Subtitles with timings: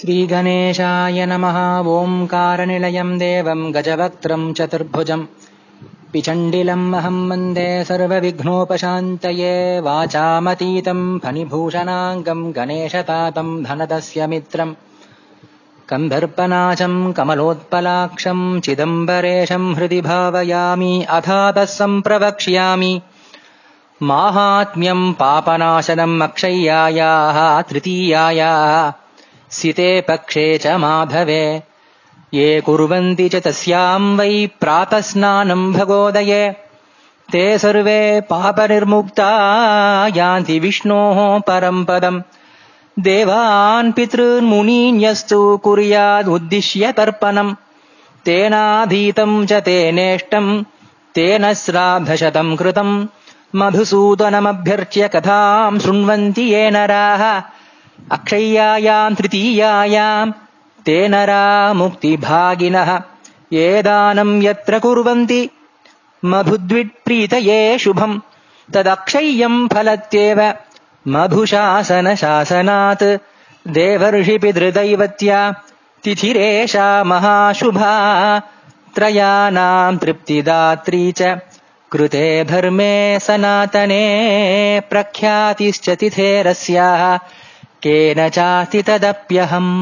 [0.00, 5.26] श्रीगणेशाय नमः। ओङ्कारनिलयम् देवम् गजवक्त्रम् चतुर्भुजम्।
[6.12, 14.74] पिचण्डिलम् अहम् वन्दे सर्वविघ्नोपशान्तये। वाचामतीतम् फणिभूषणाङ्गम् गणेशतातम् धनदस्य मित्रम्।
[15.88, 23.02] कन्दर्पनाशम् कमलोत्पलाक्षम् चिदम्बरेशम् हृदि भावयामि। अथातः सम्प्रवक्ष्यामि।
[24.02, 28.92] माहात्म्यम् पापनाशनम् अक्षय्यायाः तृतीयायाः
[29.50, 31.62] सिते पक्षे च माधवे।
[32.34, 36.50] ये कुर्वन्ति च तस्याम् वै प्रातः स्नानम् भगोदये।
[37.32, 39.30] ते सर्वे पापनिर्मुक्ता
[40.16, 41.18] यान्ति विष्णोः
[41.48, 42.22] परम् पदम्
[43.06, 47.54] देवान् पितॄन्मुनीन्यस्तु कुर्यादुद्दिश्य तर्पणम्
[48.24, 50.50] तेनाधीतम् च तेनेष्टम्
[51.14, 53.06] तेन श्राद्धशतम् कृतम्
[53.56, 57.22] मधुसूदनमभ्यर्च्य कथाम् शृण्वन्ति ये नराः
[58.12, 60.32] अक्षय्यायाम् तृतीयायाम्
[60.86, 63.02] ते नरा मुक्तिभागिनः
[63.52, 65.50] ये दानम् यत्र कुर्वन्ति?
[66.24, 68.20] मधुद्विट्प्रीतये शुभम्।
[68.74, 70.54] तदक्षय्यम् फलत्येव।
[71.08, 73.02] मधुशासनशासनात्।
[73.68, 75.52] देवर्षिपितृदैवत्या
[76.04, 78.38] तिथिरेषा महाशुभा।
[78.94, 81.22] त्रयाणाम् तृप्तिदात्री च।
[81.92, 84.02] कृते धर्मे सनातने
[84.90, 87.18] प्रख्यातिश्च तिथेरस्याः
[87.82, 89.74] கேன சாஸ்தி ததப்பியகம்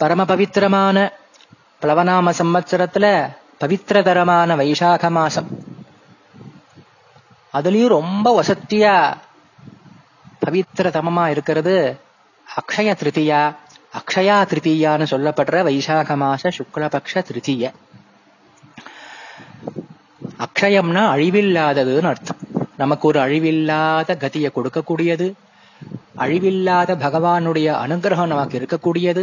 [0.00, 0.96] பரமபவித்திரமான
[1.82, 3.06] பிளவநாம சம்மத்சரத்துல
[3.60, 5.48] பவித்திரதரமான வைசாக மாசம்
[7.54, 8.94] அதுலயும் ரொம்ப வசத்தியா
[10.46, 11.76] பவித்திரதமமா இருக்கிறது
[12.46, 13.42] அக்ஷய திருத்தியா
[13.94, 17.72] அக்ஷயா திருத்தீயான்னு சொல்லப்படுற வைசாக மாச சுக்லபக்ஷ திருத்தீய
[20.44, 22.40] அக்ஷயம்னா அழிவில்லாததுன்னு அர்த்தம்.
[22.80, 25.26] நமக்கு ஒரு அழிவில்லாத கதியை கொடுக்கக்கூடியது
[26.22, 29.22] அழிவில்லாத பகவானுடைய அனுகிரகம் நமக்கு இருக்கக்கூடியது.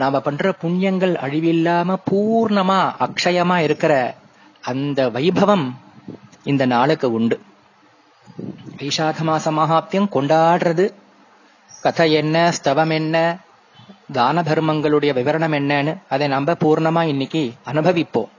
[0.00, 3.92] நாம பண்ற புண்ணியங்கள் அழிவில்லாம பூர்ணமா அக்ஷயமா இருக்கிற
[4.64, 5.66] அந்த வைபவம்
[6.50, 7.36] இந்த நாளுக்கு உண்டு.
[8.78, 10.86] வைசாக மாச மகாப்தியம் கொண்டாடுறது.
[11.70, 13.16] கதை என்ன ஸ்தவம் என்ன
[14.16, 17.42] தான தர்மங்களுடைய விவரணம் என்னன்னு அதை நம்ம பூர்ணமா இன்னைக்கு
[17.72, 18.30] அனுபவிப்போம்.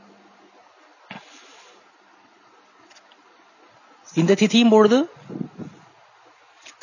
[4.14, 4.98] இந்த திதியும் பொழுது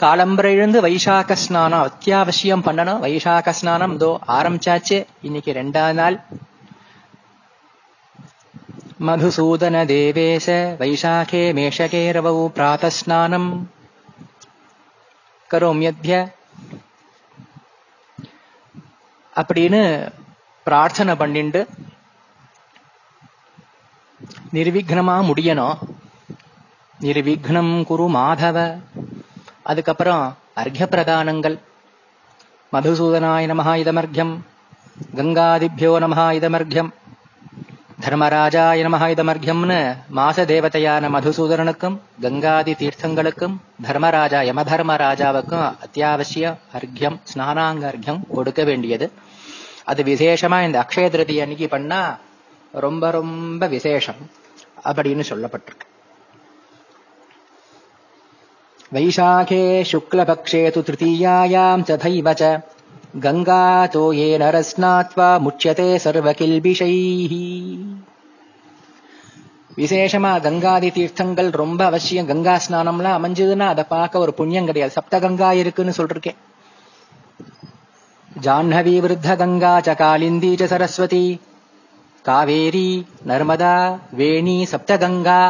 [0.02, 3.02] காலம்பரை எழுந்து வைசாக ஸ்நானம் அத்தியாவசியம் பண்ணணும்.
[3.04, 5.06] வைசாக ஸ்நானம் இதோ ஆரம்பிச்சாச்சு.
[5.22, 6.16] இன்னைக்கு ரெண்டாவது நாள்.
[9.06, 13.50] மதுசூதன தேவேச வைசாகே மேஷகே ரவவு பிராத்தஸ்நானம்.
[15.50, 16.32] கரோமியத்ய
[19.36, 19.82] அப்படின்னு
[20.64, 21.66] பிரார்த்தனை பண்ணிண்டு
[24.52, 25.78] நிர்விக்னமா முடியணும்.
[27.00, 28.80] நிர்விக்னம் குரு மாதவ.
[29.62, 31.56] அதுக்கப்புறம் அர்க்ய பிரதானங்கள்
[32.72, 34.32] மதுசூதனாய நமஹா இதமர்க்யம்.
[35.16, 36.90] கங்காதிபியோ நமஹா இதமர்க்யம்.
[38.04, 39.78] தர்மராஜாய நமஹா இதமர்க்யம்னு
[40.16, 49.12] மாச தேவதையான மதுசூதனனுக்கும் கங்காதி தீர்த்தங்களுக்கும் தர்மராஜா யமதர்மராஜாவுக்கும் அத்தியாவசிய அர்க்யம் ஸ்நானாங்க அர்க்யம் கொடுக்க வேண்டியது.
[49.84, 52.18] அது விசேஷமா இந்த அக்ஷய திருதி அன்னைக்கு பண்ணா
[52.72, 54.22] ரொம்ப ரொம்ப விசேஷம்
[54.84, 55.87] அப்படின்னு சொல்லப்பட்டிருக்கு.
[58.91, 62.53] वैशाखे शुक्लपक्षे तु तृतीयायाम् तथैव च
[63.23, 67.33] गङ्गातो ये नरस्नात्वा मुच्यते सर्वकिल्बिषैः
[69.77, 75.49] விசேஷமா கங்காதி தீர்த்தங்கள் ரொம்ப அவசியம் கங்கா ஸ்நானம்லாம் அமைஞ்சதுன்னா அதை பார்க்க ஒரு புண்ணியம் கிடையாது சப்த கங்கா
[75.61, 76.37] இருக்குன்னு சொல்றேன்
[78.31, 81.25] ஜாஹ்னவி விருத்த கங்கா ச காலிந்தி ச சரஸ்வதி
[82.25, 82.89] காவேரி
[83.31, 83.75] நர்மதா
[84.19, 85.41] வேணி சப்த கங்கா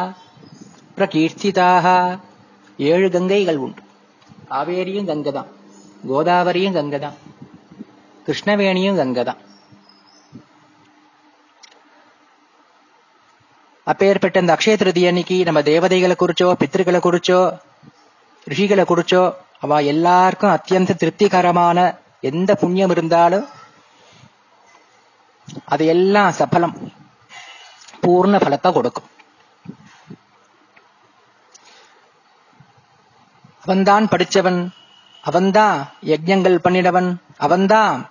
[0.97, 1.85] பிரகீர்த்திதாக
[2.78, 3.82] ஏழு கங்கைகள் உண்டு.
[4.50, 5.48] காவேரியும் கங்கை தான்.
[6.10, 7.16] கோதாவரியும் கங்கை தான்.
[8.26, 9.40] கிருஷ்ணவேணியும் கங்கை தான்.
[13.86, 17.40] அப்பேற்பட்ட இந்த அக்ஷய திருதி அன்னைக்கு நம்ம தேவதைகளை குறிச்சோ பித்திருக்களை குறிச்சோ
[18.46, 19.22] ரிஷிகளை குறிச்சோ
[19.64, 21.78] அவ எல்லாருக்கும் அத்தியந்த திருப்திகரமான
[22.30, 23.46] எந்த புண்ணியம் இருந்தாலும்
[25.74, 26.74] அது எல்லாம் சபலம்
[28.02, 29.08] பூர்ண பலத்தை கொடுக்கும்.
[33.68, 34.68] அவன்தான் படிச்சவன்.
[35.22, 37.16] அவன்தான் யஜ்யங்கள் பண்ணினவன்.
[37.36, 38.08] அவன்தான்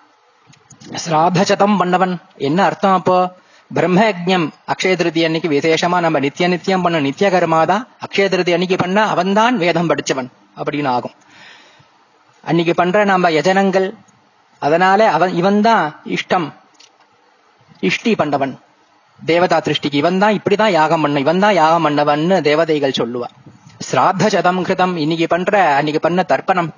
[0.90, 2.18] சிராபசதம் பண்ணவன்.
[2.36, 3.36] என்ன அர்த்தம் அப்போ?
[3.74, 8.76] பிரம்ம யஜ்யம் அக்ஷய திருதி அன்னைக்கு விசேஷமா நம்ம நித்திய நித்தியம் பண்ண நித்திய கர்மாதான் அக்ஷய திருதி அன்னைக்கு
[8.76, 11.12] பண்ணா அவன்தான் வேதம் படிச்சவன் அப்படின்னு ஆகும்.
[12.42, 13.96] அன்னைக்கு பண்ற நம்ம யஜனங்கள்
[14.60, 16.54] அதனால அவன் இவன் தான் இஷ்டம்.
[17.82, 18.58] இஷ்டி பண்ணவன்
[19.26, 23.28] தேவதா திருஷ்டிக்கு இவன் தான் இப்படிதான் யாகம் பண்ண இவன் தான் யாகம் பண்ணவன்னு தேவதைகள் சொல்லுவா.
[23.88, 24.96] சிராத்த சதம் கிருதம்.
[24.96, 26.70] இன்னைக்கு பண்ற அன்னைக்கு பண்ண தர்ப்பணம்.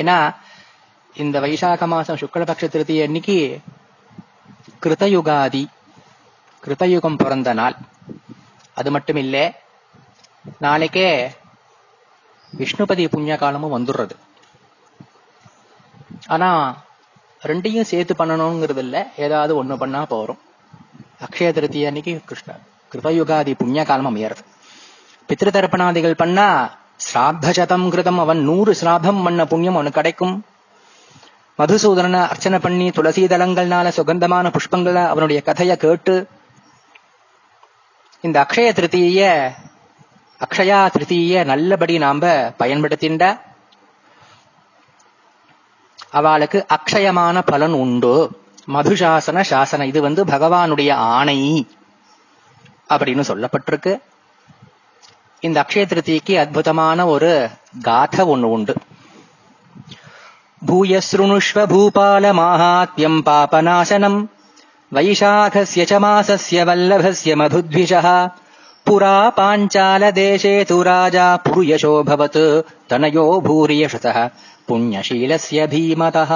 [0.00, 0.16] ஏன்னா
[1.14, 3.36] இந்த வைசாக மாசம் சுக்லபக்ஷ திருத்தி அன்னைக்கு
[4.82, 5.62] கிருதயுகாதி
[6.64, 7.76] கிருதயுகம் பிறந்த நாள்.
[8.74, 9.36] அது மட்டும் இல்ல
[10.58, 11.08] நாளைக்கே
[12.58, 14.16] விஷ்ணுபதி புண்ணிய காலமும் வந்துடுறது.
[16.26, 16.50] ஆனா
[17.42, 20.42] ரெண்டையும் சேர்த்து பண்ணணுங்கிறது இல்ல ஏதாவது ஒண்ணு பண்ணா போறோம்
[21.26, 22.58] அக்ஷய திருத்தி அன்னைக்கு கிருஷ்ண
[22.92, 24.44] கிருதயுகாதி புண்ணிய காலம் அமையறது.
[25.28, 26.48] பித்ருதர்ப்பணாதிகள் பண்ணா
[27.04, 30.44] ஸ்ராத்த சதம் கிருதம் அவன் நூறு சிராபம் பண்ண புண்ணியம் அவனுக்கு கிடைக்கும்.
[31.58, 36.26] மதுசூதனனை அர்ச்சனை பண்ணி துளசி தலங்கள்னால சுகந்தமான புஷ்பங்களை அவனுடைய கதையை கேட்டு
[38.20, 39.50] இந்த அக்ஷய திருத்தீய
[40.44, 42.26] அக்ஷயா திருத்தீய நல்லபடி நாம
[42.58, 43.40] பயன்படுத்திண்டா.
[46.10, 48.14] அவளுக்கு அக்ஷயமான பலன் உண்டு.
[48.66, 51.68] மதுசாசன சாசன இது வந்து பகவானுடைய ஆணை
[52.88, 53.92] அப்படின்னு சொல்லப்பட்டிருக்கு.
[55.47, 57.33] இந்த அக்ஷய திருத்திக்கு அற்புதமான ஒரு
[57.87, 58.75] காத ஒண்ணு உண்டு
[60.61, 64.25] भूयसृणुष्व भूपाल माहात्म्यम् पापनाशनम्
[64.91, 68.07] वैशाखस्य च मासस्य वल्लभस्य मधुद्विषः
[68.87, 72.37] पुरा पाञ्चालदेशे तु राजा पुर्यशोऽभवत्
[72.89, 74.17] तनयो भूरियशतः
[74.67, 76.33] पुण्यशीलस्य भीमतः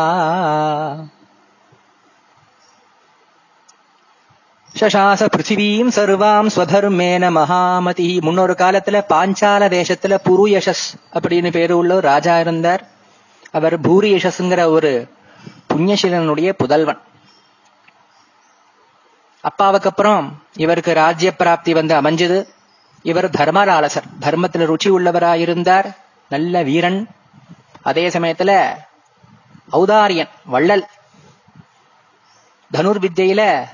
[4.78, 8.20] சசாச பிருத்திவீம் சர்வாம் ஸ்வதர்மேன மகாமதி.
[8.20, 12.88] முன்னொரு காலத்துல பாஞ்சால தேசத்துல புருயசஸ் அப்படின்னு பேரு உள்ள ஒரு ராஜா இருந்தார்.
[13.50, 15.08] அவர் பூரி யசஸ்ங்கிற ஒரு
[15.74, 17.00] புண்ணியசீலனுடைய புதல்வன்.
[19.40, 22.48] அப்பாவுக்கு அப்புறம் இவருக்கு ராஜ்ய பிராப்தி வந்து அமைஞ்சது.
[23.02, 25.96] இவர் தர்மராலசர் தர்மத்துல ருச்சி உள்ளவராயிருந்தார்.
[26.28, 27.08] நல்ல வீரன்.
[27.82, 28.70] அதே சமயத்துல
[29.72, 30.86] ஔதாரியன் வள்ளல்.
[32.72, 33.64] தனுர்வித்தையில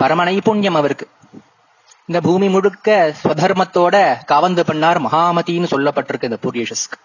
[0.00, 1.06] பரம நைபுண்யம் அவருக்கு
[2.08, 2.88] இந்த பூமி முழுக்க
[3.20, 3.96] ஸ்வதர்மத்தோட
[4.30, 6.98] காவந்து பண்ணார் மகாமதின்னு சொல்லப்பட்டிருக்கு இந்த பூரியஷஸ்க்கு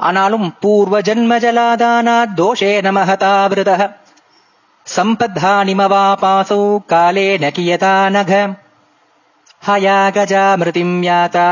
[0.00, 3.72] ஆனாலும் பூர்வ ஜன்ம ஜலாதானா தோஷே நமஹதாவிரத
[4.86, 6.62] சம்பத்தானிமவாபாசௌ
[6.92, 8.32] காலே நகியதா நக
[9.62, 11.48] ஹயா கஜா மிருதிம் யாதா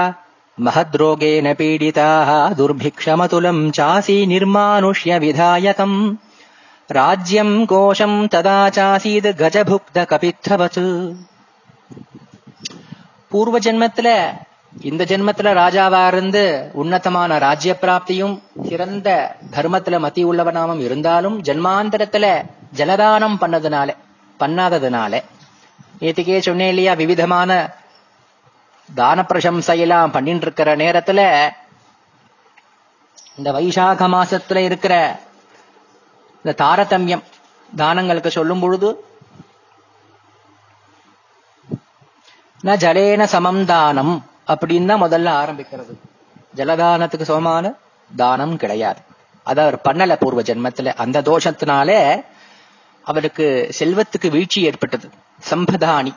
[0.58, 5.98] महद्रोगेण पीडिताः दुर्भिक्षमतुलम् चासी निर्मानुष्य विधायकम्
[6.90, 10.82] राज्यम् कोशम् तदा चासीद् கஜபுக்த கபித்தவத்
[13.30, 14.08] பூர்வ ஜென்மத்துல
[14.84, 16.42] இந்த ஜென்மத்துல ராஜாவா இருந்து
[16.74, 18.34] உன்னதமான ராஜ்ய பிராப்தியும்
[18.68, 19.08] சிறந்த
[19.54, 22.26] தர்மத்துல மத்தி உள்ளவனாவும் இருந்தாலும் ஜென்மாந்தரத்துல
[22.76, 23.88] ஜலதானம் பண்ணதுனால
[24.40, 25.12] பண்ணாததுனால
[26.00, 27.50] நேற்றுக்கே சொன்னேன் இல்லையா விவிதமான
[28.88, 31.20] தான பிரசம்சையெல்லாம் பண்ணிட்டு இருக்கிற நேரத்துல
[33.38, 34.94] இந்த வைசாக மாசத்துல இருக்கிற
[36.43, 37.23] இந்த தாரதமியம்
[37.77, 39.05] தானங்களுக்கு சொல்லும் பொழுது
[42.63, 45.93] ந ஜலேன சமம் தானம் அப்படின்னு தான் முதல்ல ஆரம்பிக்கிறது.
[46.55, 47.73] ஜலதானத்துக்கு சமமான
[48.15, 49.01] தானம் கிடையாது.
[49.43, 50.95] அத அவர் பண்ணல பூர்வ ஜென்மத்துல.
[50.95, 52.25] அந்த தோஷத்தினாலே
[53.03, 55.09] அவருக்கு செல்வத்துக்கு வீழ்ச்சி ஏற்பட்டது.
[55.49, 56.15] சம்பதானி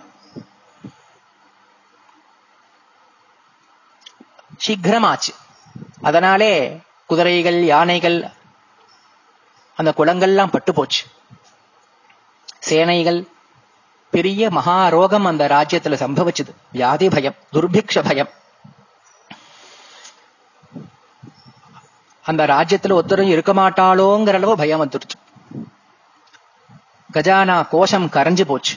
[4.67, 5.33] சீக்கிரமாச்சு.
[6.03, 8.29] அதனாலே குதிரைகள் யானைகள்
[9.77, 11.07] அந்த குளங்கள்லாம் பட்டு போச்சு
[12.59, 13.29] சேனைகள்
[14.11, 16.55] பெரிய மகா ரோகம் அந்த ராஜ்யத்துல சம்பவிச்சது.
[16.73, 18.29] வியாதி பயம் துர்பிக்ஷ பயம்.
[22.23, 25.19] அந்த ராஜ்யத்துல ஒருத்தரும் இருக்க மாட்டாளோங்கிற அளவு பயம் வந்துருச்சு
[27.13, 28.77] கஜானா கோஷம் கரைஞ்சு போச்சு.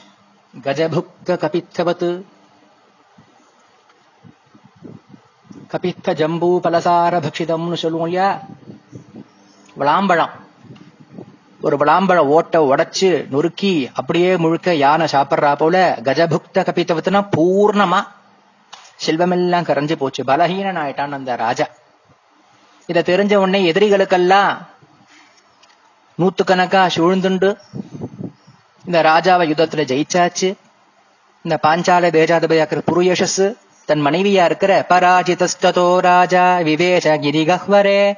[0.61, 2.23] கஜபுக்க கபித்தவத்து
[5.71, 8.41] கபித்த ஜம்பூ பலசார பக்ஷிதம்னு சொல்லுவோம் இல்லையா?
[9.75, 10.46] விளாம்பழம்.
[11.61, 18.07] ஒரு விளாம்பழ ஓட்டை உடைச்சு நொறுக்கி அப்படியே முழுக்க யானை சாப்பிட்றா போல கஜபுக்த கபித்தவத்துனா பூர்ணமா
[19.05, 20.23] செல்வமெல்லாம் கரைஞ்சு போச்சு.
[20.23, 21.67] பலஹீனன் ஆயிட்டான் அந்த ராஜா.
[22.85, 24.57] இத தெரிஞ்ச உடனே எதிரிகளுக்கெல்லாம்
[26.17, 27.57] நூத்துக்கணக்கா சூழ்ந்துண்டு.
[28.85, 30.55] இந்த ராஜாவை யுத்தத்துல ஜெயிச்சாச்சு.
[31.43, 38.17] இந்த பாஞ்சால தேஜாதிபதியாக்கிற புருயசஸ் தன் மனைவியா இருக்கிற பராஜிதஸ்ததோ ராஜா விவேஷ கிரிகஹ்வரே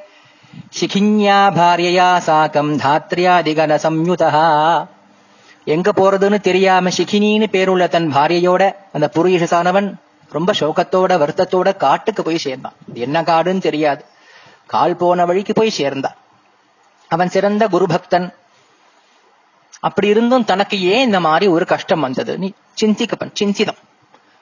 [0.80, 4.88] சிகிஞா பாரியயா சாக்கம் தாத்ரியாதிகன சம்யுதா.
[5.66, 9.94] எங்க போறதுன்னு தெரியாம சிகினின்னு பேருள்ள தன் பாரியையோட அந்த புருஷசானவன்
[10.30, 12.74] ரொம்ப சோகத்தோட வருத்தத்தோட காட்டுக்கு போய் சேர்ந்தான்.
[12.94, 14.06] என்ன காடுன்னு தெரியாது.
[14.66, 16.16] கால் போன வழிக்கு போய் சேர்ந்தான்.
[17.08, 18.34] அவன் சிறந்த குரு பக்தன்
[19.80, 22.38] அப்படி இருந்தும் தனக்கு ஏன் இந்த மாதிரி ஒரு கஷ்டம் வந்தது?
[22.38, 22.52] நீ
[22.82, 23.78] சிந்திக்கப்பன் சிந்திதம்.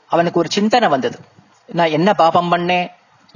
[0.08, 1.20] அவனுக்கு ஒரு சிந்தனை வந்தது.
[1.66, 2.92] நான் என்ன பாபம் பண்ணேன்?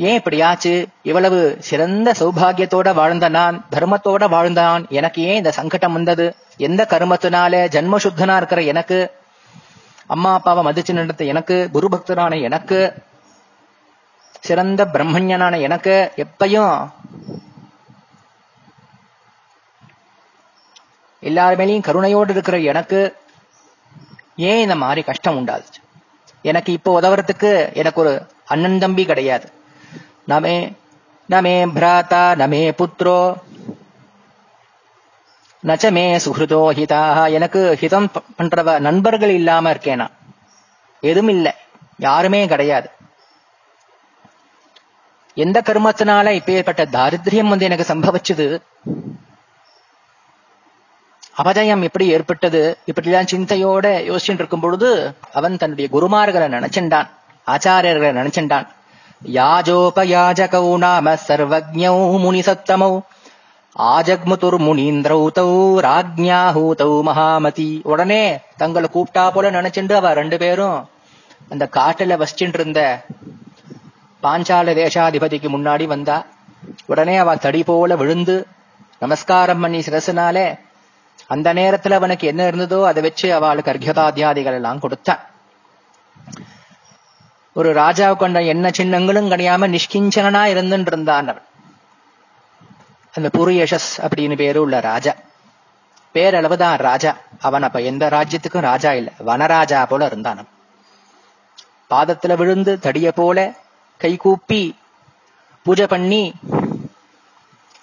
[0.08, 0.86] ஏன் இப்படியாச்சு?
[1.04, 4.86] இவ்வளவு சிறந்த சௌபாகியத்தோட வாழ்ந்த நான் தர்மத்தோட வாழ்ந்தான்.
[4.90, 6.36] எனக்கு ஏன் இந்த சங்கடம் வந்தது?
[6.58, 9.00] எந்த கருமத்தினால ஜன்மசுத்தனா இருக்கிற எனக்கு?
[10.08, 12.80] அம்மா அப்பாவை மதிச்சு நடத்த எனக்கு குரு பக்தரான எனக்கு
[14.40, 16.76] சிறந்த பிரம்மஞனான எனக்கு எப்பையும்
[21.24, 23.16] எல்லாருமேலேயும் கருணையோடு இருக்கிற எனக்கு
[24.36, 25.64] ஏன் இந்த மாதிரி கஷ்டம் உண்டாது
[26.42, 28.14] எனக்கு இப்போ உதவுறதுக்கு எனக்கு ஒரு
[28.46, 29.48] அண்ணன் தம்பி கிடையாது.
[30.28, 30.58] நமே
[31.30, 33.20] நமே பிராத்தா நமே புத்ரோ
[35.64, 40.08] நச்சமே சுஹ்ருதோ ஹிதாக எனக்கு ஹிதம் ப- பண்றவ நண்பர்கள் இல்லாம இருக்கேனா
[41.04, 41.54] எதுவும் இல்லை
[42.00, 42.90] யாருமே கிடையாது
[45.38, 48.48] எந்த கர்மத்தினால இப்பேற்பட்ட தாரித்யம் வந்து எனக்கு சம்பவிச்சது
[51.36, 54.90] அபஜயம் எப்படி ஏற்பட்டது இப்படிலாம் சிந்தையோட யோசிச்சுட்டு இருக்கும் பொழுது
[55.32, 57.10] அவன் தன்னுடைய குருமார்களை நினைச்சின்றான்
[57.48, 58.68] ஆச்சாரியர்களை நினைச்சின்றான்
[59.38, 62.94] யாஜோபயாஜகௌ நாம சர்வஜௌ முனிசத்தமௌ.
[63.76, 65.50] ஆஜக்முதுர் முனீந்திரௌ தௌ
[65.88, 67.82] ராஜ்ஞாஹூதௌ மகாமதி.
[67.84, 68.24] உடனே
[68.58, 70.90] தங்களை கூப்பிட்டா போல நினைச்சுண்டு அவ ரெண்டு பேரும்
[71.50, 72.82] அந்த காட்டுல வசிச்சுட்டு இருந்த
[74.24, 76.18] பாஞ்சால தேசாதிபதிக்கு முன்னாடி வந்தா.
[76.86, 78.36] உடனே அவ தடி போல விழுந்து
[79.00, 80.48] நமஸ்காரம் பண்ணி சிரசுனாலே
[81.28, 85.22] அந்த நேரத்துல அவனுக்கு என்ன இருந்ததோ அதை வச்சு அவளுக்கு அர்கதாத்தியாதிகள் எல்லாம் கொடுத்தான்
[87.54, 91.42] ஒரு ராஜா கொண்ட என்ன சின்னங்களும் கிடையாம நிஷ்கிஞ்சனா இருந்துட்டு இருந்தான் அவன்.
[93.14, 95.16] அந்த புரியஷஸ் அப்படின்னு பேரு உள்ள ராஜா.
[96.14, 97.18] பேரளவுதான் ராஜா.
[97.42, 99.12] அவன் அப்ப எந்த ராஜ்யத்துக்கும் ராஜா இல்ல.
[99.26, 100.48] வனராஜா போல இருந்தான்
[101.90, 103.54] பாதத்துல விழுந்து தடிய போல
[103.98, 104.76] கை கூப்பி
[105.64, 106.34] பூஜை பண்ணி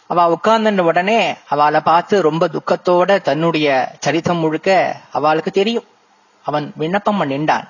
[0.07, 5.85] அவ உட்கார்ந்த உடனே அவளை பார்த்து ரொம்ப துக்கத்தோட தன்னுடைய சரித்தம் முழுக்க அவளுக்கு தெரியும்.
[6.45, 7.65] அவன் விண்ணப்பம் பண்ணிண்டான்.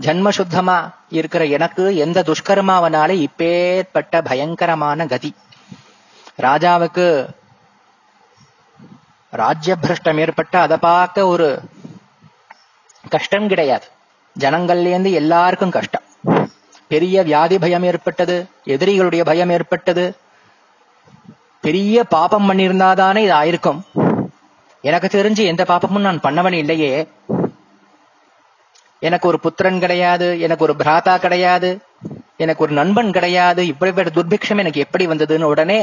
[0.00, 5.34] ஜன்ம சுத்தமா இருக்கிற எனக்கு எந்த துஷ்கர்மாவனால இப்பேற்பட்ட பயங்கரமான கதி.
[6.38, 7.26] ராஜாவுக்கு
[9.30, 11.60] ராஜ்ய பிரஷ்டம் ஏற்பட்ட அதை பார்க்க ஒரு
[13.08, 13.86] கஷ்டம் கிடையாது.
[14.40, 16.02] ஜனங்கள்லேருந்து எல்லாருக்கும் கஷ்டம்.
[16.86, 20.16] பெரிய வியாதி பயம் ஏற்பட்டது எதிரிகளுடைய பயம் ஏற்பட்டது.
[21.60, 23.80] பெரிய பாபம் பண்ணியிருந்தாதானே இது ஆயிருக்கும்
[24.80, 27.08] எனக்கு தெரிஞ்சு எந்த பாபமும் நான் பண்ணவன் இல்லையே.
[29.08, 31.70] எனக்கு ஒரு புத்திரன் கிடையாது எனக்கு ஒரு பிராத்தா கிடையாது
[32.44, 33.62] எனக்கு ஒரு நண்பன் கிடையாது.
[33.72, 35.80] இப்படிப்பட்ட துர்பிக்ஷம் எனக்கு எப்படி வந்ததுன்னு உடனே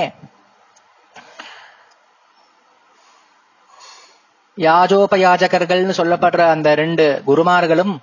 [4.57, 7.93] யாஜோபயாஜகர்கள்னு சொல்லப்படுற அந்த ரெண்டு குருமார்களும்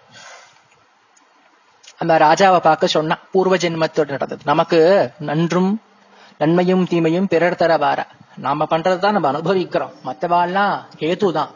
[2.03, 4.43] அந்த ராஜாவை பார்க்க சொன்னான் பூர்வ ஜென்மத்தோடு நடந்தது.
[4.53, 4.81] நமக்கு
[5.29, 5.71] நன்றும்
[6.41, 8.01] நன்மையும் தீமையும் பிறர் தர வார.
[8.47, 9.95] நாம பண்றதுதான் நம்ம அனுபவிக்கிறோம்.
[10.09, 11.53] மற்றவாள்லாம் ஹேது தான்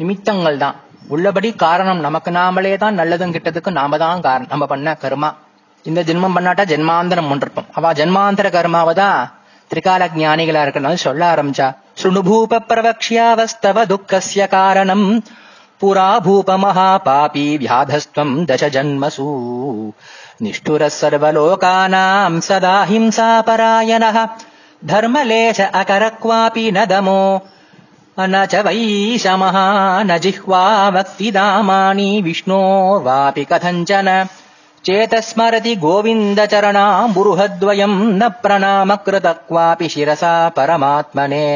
[0.00, 0.78] நிமித்தங்கள் தான்.
[1.08, 4.46] உள்ளபடி காரணம் நமக்கு நாமளே தான் நல்லதும் கிட்டதுக்கு நாம தான் காரணம்.
[4.48, 5.34] நம்ம பண்ண கர்மா.
[5.82, 9.32] இந்த ஜென்மம் பண்ணாட்டா ஜென்மாந்தரம் ஒன்றிருப்போம் அவ ஜென்மாந்தர கர்மாவை தான்
[9.74, 11.76] திரிகால ஜானிகளா இருக்கணும் சொல்ல ஆரம்பிச்சா.
[12.02, 15.22] சுணுபூப பிரவக்ஷியாவஸ்தவ துக்கசிய காரணம்.
[15.80, 19.90] புரா பூப மகாபாபி வியாதஸ்துவம் தச ஜன்மசூ.
[20.42, 24.28] நிஷ்டுரः सर्वलोकानाम् सदा हिंसापरायणः
[24.86, 27.38] தர்மலேச अकरक्वापि न दमो
[28.21, 29.57] न च वैशमः
[30.03, 34.09] न जिह्वा वक्तिदामानि विष्णोर्वापि कथञ्चन
[34.83, 41.47] चेतस्मरति गोविन्दचरणाम्बुरुहद्वयम् न प्रणामकृत क्वापि शिरसा परमात्मने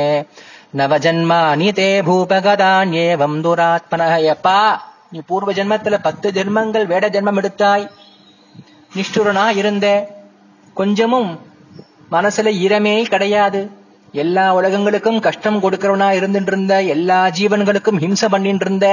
[0.79, 4.59] நவஜன்மானி தே பூபகதான்யேவம் துராத்மனः எப்பா
[5.13, 7.83] நீ பூர்வ ஜென்மத்துல பத்து ஜென்மங்கள் வேட ஜென்மம் எடுத்தாய்
[8.91, 9.87] நிஷ்டுரனா இருந்த
[10.77, 11.29] கொஞ்சமும்
[12.15, 13.61] மனசுல ஈரமே கிடையாது
[14.22, 18.86] எல்லா உலகங்களுக்கும் கஷ்டம் கொடுக்கிறவனா இருந்துட்டு இருந்த எல்லா ஜீவன்களுக்கும் ஹிம்சை பண்ணிட்டு இருந்த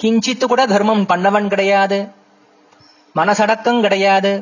[0.00, 1.98] கிஞ்சித்து கூட தர்மம் பண்ணவன் கிடையாது
[3.14, 4.32] மனசடக்கம் கிடையாது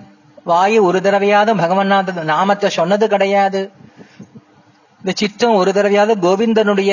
[0.50, 3.60] வாயு ஒரு தடவையாவது பகவன்னாத நாமத்தை சொன்னது கிடையாது.
[5.00, 6.92] இந்த சித்தம் ஒரு தடவையாவது கோவிந்தனுடைய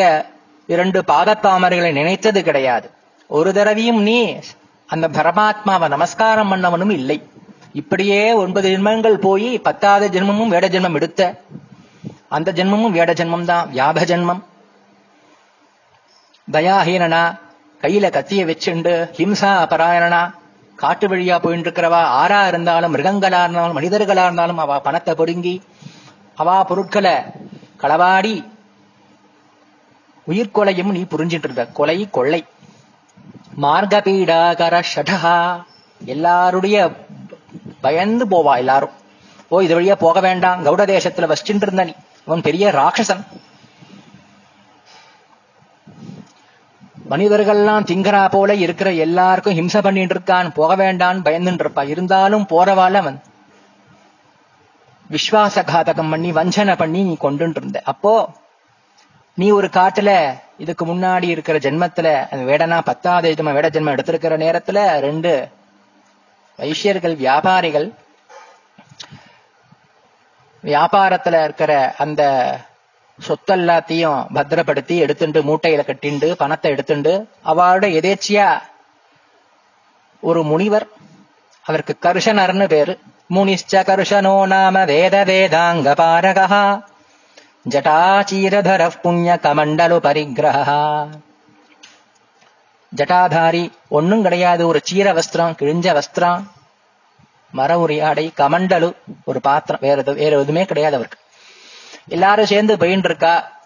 [0.74, 2.88] இரண்டு பாதத்தாமரைகளை நினைத்தது கிடையாது.
[3.30, 4.18] ஒரு தடவையும் நீ
[4.90, 7.18] அந்த பரமாத்மாவை நமஸ்காரம் பண்ணவனும் இல்லை.
[7.82, 11.22] இப்படியே ஒன்பது ஜென்மங்கள் போய் பத்தாவது ஜென்மமும் வேட ஜென்மம் எடுத்த.
[12.36, 14.42] அந்த ஜென்மமும் வேட ஜென்மம் தான் வியாப ஜென்மம்.
[16.48, 17.24] தயாஹீனனா
[17.84, 20.22] கையில கத்திய வச்சுண்டு ஹிம்சா அபராயணனா
[20.80, 25.56] காட்டு வழியா போயிட்டு இருக்கிறவா ஆறா இருந்தாலும் மிருகங்களா இருந்தாலும் மனிதர்களா இருந்தாலும் அவ பணத்தை பொடுங்கி
[26.42, 27.16] அவா பொருட்களை
[27.82, 28.36] களவாடி
[30.28, 32.42] உயிர்கொலையும் நீ புரிஞ்சிட்டு இருந்த கொலை கொள்ளை.
[33.64, 35.38] மார்கபீடாகர ஷடஹா.
[36.02, 36.78] எல்லாருடைய
[37.82, 38.94] பயந்து போவா எல்லாரும்.
[39.50, 40.66] ஓ இது வழியா போக வேண்டாம்.
[40.66, 41.94] கௌட தேசத்துல வசிச்சுட்டு இருந்த நீ.
[42.26, 43.24] இவன் பெரிய ராட்சசன்.
[47.10, 51.88] மனிதர்கள்லாம் திங்கரா போல இருக்கிற எல்லாருக்கும் ஹிம்சை பண்ணிட்டு இருக்கான் போக வேண்டான் பயந்துட்டு இருப்பான்.
[51.88, 53.22] இருந்தாலும் போறவாள் அவன்.
[55.10, 57.82] விஸ்வாசகாதகம் பண்ணி வஞ்சனை பண்ணி நீ கொண்டுட்டு இருந்த.
[57.86, 58.30] அப்போ
[59.36, 65.48] நீ ஒரு காட்டுல இதுக்கு முன்னாடி இருக்கிற ஜென்மத்துல அந்த வேடனா பத்தாவது வேட ஜென்மம் எடுத்திருக்கிற நேரத்துல ரெண்டு
[66.58, 67.94] வைஷ்யர்கள் வியாபாரிகள்
[70.64, 72.24] வியாபாரத்துல இருக்கிற அந்த
[73.20, 77.14] சொத்தெல்லாத்தையும் பத்திரப்படுத்தி எடுத்துண்டு மூட்டையில கட்டிண்டு பணத்தை எடுத்துண்டு
[77.46, 78.48] அவளோட எதேச்சியா
[80.24, 80.88] ஒரு முனிவர்
[81.66, 82.94] அவருக்கு கருஷனர்னு பேரு.
[83.30, 86.64] முனிஷ்ச கருஷனோ நாம வேத வேதாங்க பாரகா.
[87.70, 90.82] ஜட்டாச்சீரதர புண்ணிய கமண்டலு பரிகிரகா
[92.92, 94.68] ஜட்டாதாரி ஒண்ணும் கிடையாது.
[94.68, 96.44] ஒரு சீர வஸ்திரம் கிழிஞ்ச வஸ்திரம்
[97.54, 98.96] மர ஆடை கமண்டலு
[99.26, 101.20] ஒரு பாத்திரம் வேற எது- வேற எதுவுமே கிடையாது அவருக்கு.
[102.08, 103.62] எல்லாரும் சேர்ந்து போயின்னு இருக்கா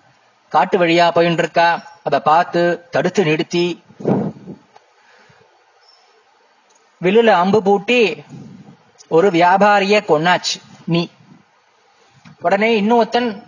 [0.50, 3.84] காட்டு வழியா போயின்னு இருக்கா அதை பார்த்து தடுத்து நிறுத்தி
[7.02, 8.24] வில்லுல அம்பு பூட்டி
[9.08, 11.10] ஒரு வியாபாரிய கொன்னாச்சு நீ.
[12.42, 13.44] உடனே இன்னொருத்தன்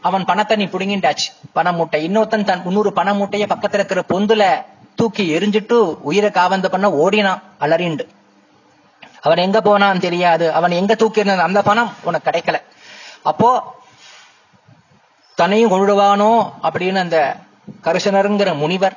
[0.00, 2.08] அவன் பணத்தை நீ புடுங்கிட்டாச்சு பண மூட்டை.
[2.08, 8.08] இன்னொருத்தன் தன் முன்னூறு பண மூட்டைய பக்கத்துல இருக்கிற பொந்துல தூக்கி எரிஞ்சிட்டு உயிரை காவந்த பண்ண ஓடினான் அலறிண்டு.
[9.20, 10.46] அவன் எங்க போனான்னு தெரியாது.
[10.58, 12.58] அவன் எங்க தூக்கி அந்த பணம் உனக்கு கிடைக்கல.
[13.22, 13.50] அப்போ
[15.38, 17.18] தன்னையும் கொழுடுவானோ அப்படின்னு அந்த
[17.86, 18.96] கருஷனருங்கிற முனிவர்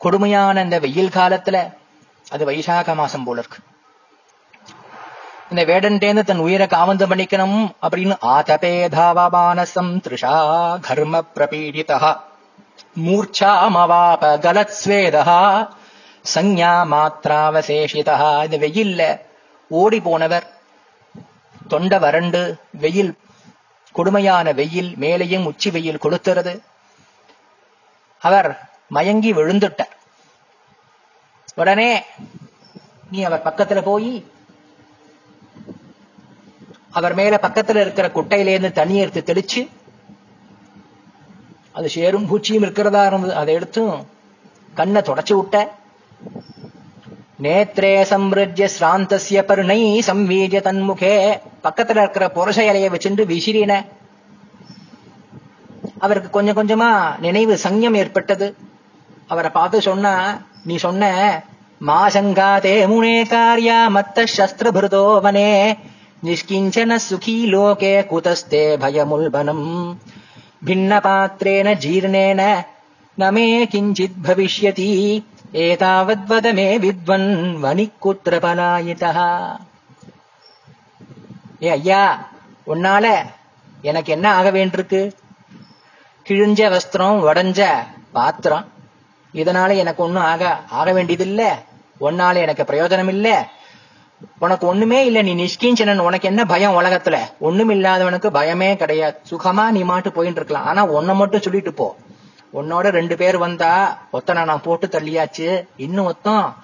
[0.00, 1.56] கொடுமையான இந்த வெயில் காலத்துல
[2.30, 3.58] அது வைசாக மாசம் போல இருக்கு.
[5.50, 10.34] இந்த வேடன்டேந்து தன் உயிரை காவந்தம் பண்ணிக்கணும் அப்படின்னு ஆதபேதாவமானசம் திருஷா
[10.86, 12.00] கர்ம பிரபீடிதா
[13.04, 15.36] மூர்ச்சாமவாப கலத்ஸ்வேதா
[16.34, 18.16] சஞ்ஞா மாத்திராவசேஷிதா
[18.46, 19.02] இந்த வெயில்ல
[19.68, 20.46] ஓடி போனவர்.
[21.68, 22.40] தொண்டை வறண்டு
[22.82, 23.12] வெயில்
[23.92, 26.54] கொடுமையான வெயில் மேலேயும் உச்சி வெயில் கொளுத்துறது.
[28.22, 28.48] அவர்
[28.88, 29.94] மயங்கி விழுந்துட்டார்.
[31.54, 31.90] உடனே
[33.10, 34.12] நீ அவர் பக்கத்துல போய்
[36.90, 39.62] அவர் மேல பக்கத்துல இருக்கிற குட்டையிலேருந்து தண்ணி எடுத்து தெளிச்சு
[41.72, 43.34] அது சேரும் பூச்சியும் இருக்கிறதா இருந்தது.
[43.34, 43.96] அதை எடுத்தும்
[44.74, 45.56] கண்ணை தொடச்சு விட்ட.
[47.42, 51.40] நேத்திரே சம்ருஜ்ய ஸ்ராந்தசிய பருணை சம்வீஜ தன்முகே.
[51.64, 53.84] பக்கத்துல இருக்கிற புருஷ இலையை வச்சுட்டு விசிறின.
[55.98, 58.56] அவருக்கு கொஞ்சம் கொஞ்சமா நினைவு சங்கம் ஏற்பட்டது.
[59.26, 61.42] அவரை பார்த்து சொன்னா நீ சொன்ன
[61.86, 65.78] மாசங்காதே முனே காரியா மத்த சஸ்திரபுருதோவனே
[66.24, 69.96] நிஷ்கிஞ்சன சுகி லோகே குதஸ்தே பயமுல்பனம்
[70.64, 72.66] பின்ன பாத்திரேன ஜீர்ணேன.
[73.18, 75.24] நமே கிஞ்சித் பவிஷ்யதி.
[75.61, 77.29] एतावद्वद मे विद्वन्
[77.61, 79.19] वणिकुत्र पलायितः
[81.61, 82.01] ஏ ஐயா
[82.67, 83.05] உன்னால
[83.83, 85.01] எனக்கு என்ன ஆக வேண்டியிருக்கு
[86.25, 87.59] கிழிஞ்ச வஸ்திரம் உடஞ்ச
[88.11, 88.65] பாத்திரம்
[89.33, 90.43] இதனால எனக்கு ஒண்ணும் ஆக
[90.79, 91.43] ஆக வேண்டியதில்ல
[92.01, 93.27] உன்னால எனக்கு பிரயோஜனம் இல்ல
[94.41, 99.83] உனக்கு ஒண்ணுமே இல்ல நீ நிஷ்கிஞ்சனன் உனக்கு என்ன பயம் உலகத்துல ஒண்ணும் இல்லாதவனுக்கு பயமே கிடையாது சுகமா நீ
[99.83, 101.87] மாட்டு போயிட்டு இருக்கலாம் ஆனா உன்னை மட்டும் சொல்லிட்டு போ
[102.52, 105.66] உன்னோட ரெண்டு பேர் வந்தா ஒத்தனை நான் போட்டு தள்ளியாச்சு.
[105.76, 106.54] இன்னும் ஒத்தம்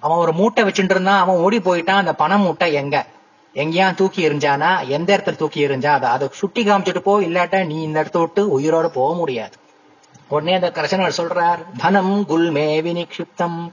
[0.00, 2.02] அவன் ஒரு மூட்டை வச்சுட்டு இருந்தான் அவன் ஓடி போயிட்டான்.
[2.02, 3.06] அந்த பண மூட்டை எங்க?
[3.54, 4.86] எங்கேயா தூக்கி எறிஞ்சானா?
[4.86, 5.86] எந்த இடத்துல தூக்கி எறிஞ்சா?
[5.86, 7.20] அதை அதை சுட்டி காமிச்சிட்டு போ.
[7.20, 9.56] இல்லாட்டா நீ இந்த இடத்த விட்டு உயிரோட போக முடியாது.
[10.28, 13.70] உடனே அந்த கரசனர் சொல்றார் தனம் குல்மே வினிக்ஷிப்தம்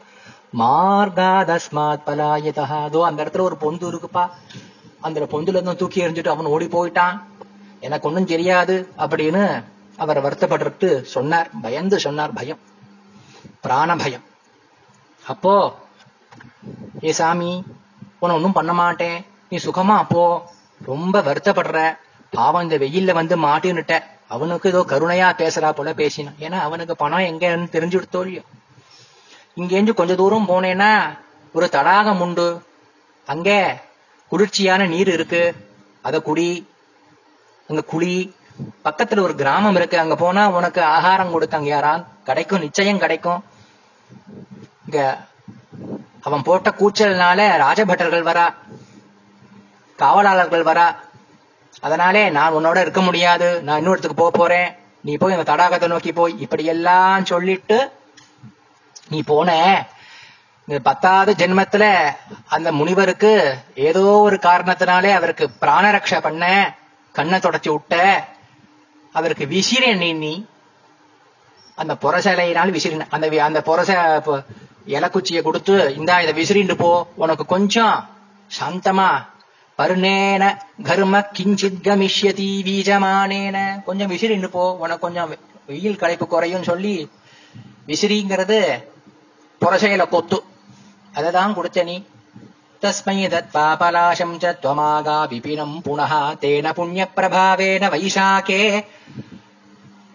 [0.58, 4.30] மார்காதஸ்மாத் பலாயதா அதோ அந்த இடத்துல ஒரு பொந்து இருக்குப்பா.
[5.02, 7.22] அந்த பொந்துல இருந்து தூக்கி எறிஞ்சிட்டு அவன் ஓடி போயிட்டான்.
[7.80, 9.64] எனக்கு ஒன்றும் தெரியாது அப்படின்னு
[9.98, 12.60] அவர் வருத்தப்பட்டு சொன்னார் பயந்து சொன்னார் பயம்.
[13.62, 14.24] பிராண பயம்
[15.26, 15.76] அப்போ
[17.04, 17.52] ஏ சாமி
[18.20, 19.26] உன்னை ஒன்னும் பண்ண மாட்டேன்.
[19.50, 20.24] நீ சுகமா அப்போ
[20.86, 21.98] ரொம்ப வருத்தப்படுற.
[22.30, 27.74] பாவம் இந்த வெயில்ல வந்து மாட்டின்னுட்ட அவனுக்கு ஏதோ கருணையா பேசுறா போல பேசினான் ஏன்னா அவனுக்கு பணம் எங்கன்னு
[27.76, 28.44] தெரிஞ்சு இல்லையோ.
[29.56, 31.18] இங்கேருந்து கொஞ்ச தூரம் போனேன்னா
[31.54, 32.62] ஒரு தடாகம் உண்டு.
[33.26, 33.50] அங்க
[34.32, 35.56] குளிர்ச்சியான நீர் இருக்கு.
[36.02, 36.70] அத குடி.
[37.70, 38.36] அங்க குழி
[38.86, 40.00] பக்கத்துல ஒரு கிராமம் இருக்கு.
[40.00, 41.64] அங்க போனா உனக்கு ஆகாரம் கொடுத்தாங்க.
[41.64, 43.44] யாரான் கிடைக்கும் நிச்சயம் கிடைக்கும்.
[44.86, 45.20] இங்க
[46.22, 48.54] அவன் போட்ட கூச்சல்னால ராஜபட்டர்கள் வரா.
[49.96, 50.96] காவலாளர்கள் வரா.
[51.82, 53.64] அதனாலே நான் உன்னோட இருக்க முடியாது.
[53.64, 54.76] நான் இன்னொருத்துக்கு போக போறேன்.
[55.02, 57.92] நீ போய் இந்த தடாகத்தை நோக்கி போய் இப்படி எல்லாம் சொல்லிட்டு
[59.10, 59.86] நீ போன.
[60.84, 62.16] பத்தாவது ஜென்மத்துல
[62.48, 66.76] அந்த முனிவருக்கு ஏதோ ஒரு காரணத்தினாலே அவருக்கு பிராணரக்ஷ பண்ண
[67.12, 68.26] கண்ணை தொடச்சி விட்ட.
[69.14, 70.46] அவருக்கு விசிற நீ நீ
[71.76, 74.22] அந்த புறசலையினால் விசிறின அந்த வி- அந்த புறச
[74.88, 78.10] இலக்குச்சியை கொடுத்து இந்தா இதை விசிறிண்டு போ உனக்கு கொஞ்சம்
[78.60, 79.26] சாந்தமா.
[79.78, 83.84] பருணேன கர்ம கிஞ்சித் கமிஷ்யதி வீஜமானேன.
[83.84, 85.36] கொஞ்சம் விசிறிண்டு போ உனக்கு கொஞ்சம்
[85.68, 87.10] வெயில் களைப்பு குறையும் சொல்லி
[87.88, 88.84] விசிறிங்கிறது
[89.62, 90.44] புறசையில கொத்து.
[91.16, 92.06] அததான் கொடுத்த நீ.
[92.83, 98.63] தஸ்மை தத் பாபலாசம் ச त्वमागा விபினம் புனः தேன புண்ணிய பிரபாவேன வைசாக்கே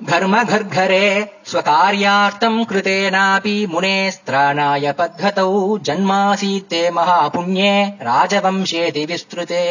[0.01, 1.05] घर्मघर्घरे
[1.45, 5.51] स्वकार्यार्थम् कृतेनापि मुनेस्त्राणाय पद्धतौ
[5.88, 7.73] जन्मासीत्ते महापुण्ये
[8.09, 9.63] राजवंशेति विस्तृते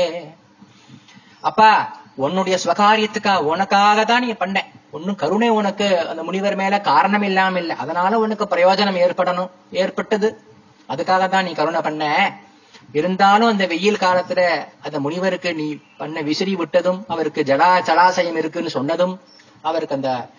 [1.44, 1.70] அப்பா
[2.18, 4.58] உன்னுடைய ஸ்வகாரியத்துக்கா உனக்காக தான் நீ பண்ண
[4.96, 9.50] ஒன்னும் கருணை உனக்கு அந்த முனிவர் மேல காரணம் இல்லாம இல்ல அதனால உனக்கு பிரயோஜனம் ஏற்படணும்
[9.82, 10.28] ஏற்பட்டது
[10.88, 12.02] அதுக்காக தான் நீ கருணை பண்ண
[12.93, 19.19] இருந்தாலும் அந்த வெயில் காலத்துல அந்த முனிவருக்கு நீ பண்ண விசிறி விட்டதும் அவருக்கு ஜடா ஜலாசயம் இருக்குன்னு சொன்னதும்
[19.61, 20.29] அவருக்கு அந்த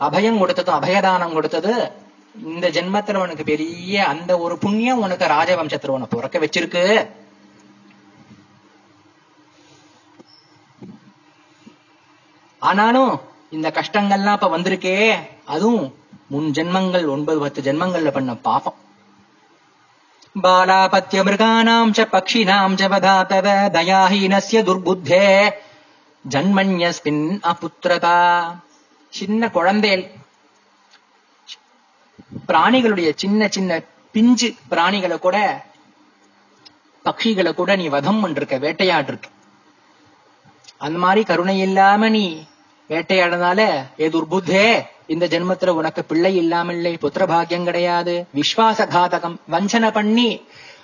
[0.00, 1.92] அபயம் கொடுத்ததும் அபயதானம் கொடுத்தது
[2.34, 7.08] இந்த ஜென்மத்துல உனக்கு பெரிய அந்த ஒரு புண்ணியம் உனக்கு ராஜவம்சத்துல உனக்கு பிறக்க வச்சிருக்கு.
[12.58, 15.94] ஆனாலும் இந்த கஷ்டங்கள்லாம் இப்ப வந்திருக்கே அதுவும்
[16.28, 18.78] முன் ஜென்மங்கள் ஒன்பது பத்து ஜென்மங்கள்ல பண்ண பாப்பம்
[20.37, 25.27] बालापत्य मृगाणाम् च पक्षिणाम् च वधा तव दयाहीनस्य துர்புத்தே
[26.25, 28.17] ஜன்மன்யஸ்மின் அபுத்திரதா
[29.13, 30.03] சின்ன குழந்தைகள்
[32.47, 33.71] பிராணிகளுடைய சின்ன சின்ன
[34.15, 35.37] பிஞ்சு பிராணிகளை கூட
[37.05, 39.29] பட்சிகளை கூட நீ வதம் பண்ணிருக்க வேட்டையாடிருக்க
[40.81, 42.25] அந்த மாதிரி கருணை இல்லாம நீ
[42.89, 43.59] வேட்டையாடுறதுனால
[43.99, 44.65] ஏ துர்புத்தே
[45.08, 48.26] இந்த ஜென்மத்துல உனக்கு பிள்ளை இல்லாமல்லை புத்திர பாக்கியம் கிடையாது.
[48.34, 50.40] விஸ்வாச காதகம் வஞ்சனை பண்ணி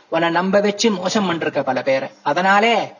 [0.08, 2.08] உன நம்ப வச்சு மோசம் பண்றிருக்க பல பேரை.
[2.22, 2.92] அதனாலே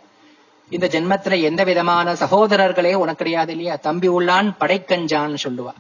[0.70, 3.76] இந்த ஜென்மத்துல எந்த விதமான சகோதரர்களே உனக்கு கிடையாது இல்லையா?
[3.76, 5.72] தம்பி உள்ளான் படைக்கஞ்சான்னு சொல்லுவா.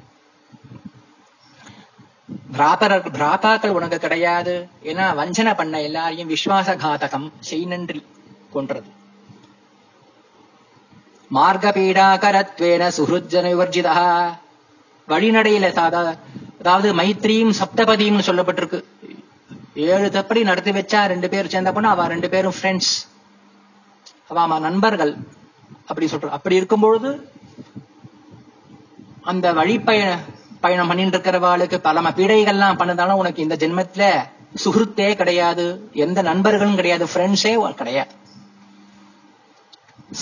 [2.52, 4.68] பிராபரர் பிராபாக்கள் உனக்கு கிடையாது.
[4.82, 8.06] ஏன்னா வஞ்சனை பண்ண எல்லாரையும் விஸ்வாச காதகம் செய் நன்றி
[8.52, 8.88] கொன்றது.
[11.34, 14.42] மார்கபீடாகரத்வேன சுஹுஜன விவர்ஜிதா.
[15.08, 16.14] வழிநடையில சாதா
[16.58, 18.84] அதாவது மைத்ரியும் சப்தபதியும் சொல்லப்பட்டிருக்கு.
[19.74, 22.92] ஏழு தப்படி நடத்தி வச்சா ரெண்டு பேர் சேர்ந்த பொண்ணு அவ ரெண்டு பேரும் ஃப்ரெண்ட்ஸ்
[24.28, 25.16] அவ நண்பர்கள்.
[25.86, 27.30] அப்படி சொல்ற அப்படி இருக்கும்பொழுது
[29.22, 30.16] அந்த வழிப்பய
[30.60, 34.04] பயணம் பண்ணிட்டு இருக்கிறவாளுக்கு பல பீடைகள்லாம் பண்ணதாலும் உனக்கு இந்த ஜென்மத்துல
[34.64, 35.90] சுகிருத்தே கிடையாது.
[35.92, 37.04] எந்த நண்பர்களும் கிடையாது.
[37.04, 38.10] ஃப்ரெண்ட்ஸே கிடையாது.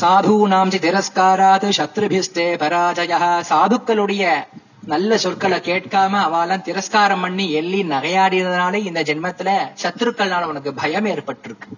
[0.01, 3.13] சாதுனாம் திரஸ்காராது சத்ருபிஸ்தே பராஜய.
[3.49, 4.45] சாதுக்களுடைய
[4.85, 9.51] நல்ல சொற்களை கேட்காம அவெல்லாம் திரஸ்காரம் பண்ணி எள்ளி நகையாடினதுனாலே இந்த ஜென்மத்துல
[9.83, 11.69] சத்துருக்கள்னால உனக்கு பயம் ஏற்பட்டிருக்கு.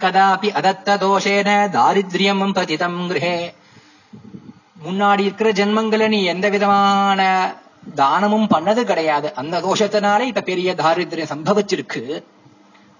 [0.00, 3.54] கதாபி அதத்த தோஷேன தாரித்ரியம் பதிதம் கிரகே
[4.84, 7.54] முன்னாடி இருக்கிற ஜென்மங்களை நீ எந்த விதமான
[7.94, 9.34] தானமும் பண்ணது கிடையாது.
[9.34, 12.22] அந்த தோஷத்தினால இப்ப பெரிய தாரித்யம் சம்பவிச்சிருக்கு.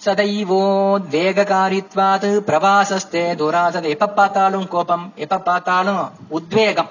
[0.04, 0.62] சதைவோ
[1.10, 3.88] வேககாரித்வாது பிரவாசஸ்தே துராசதை.
[3.88, 6.90] எப்ப பார்த்தாலும் கோபம் எப்ப பார்த்தாலும் உத்வேகம்.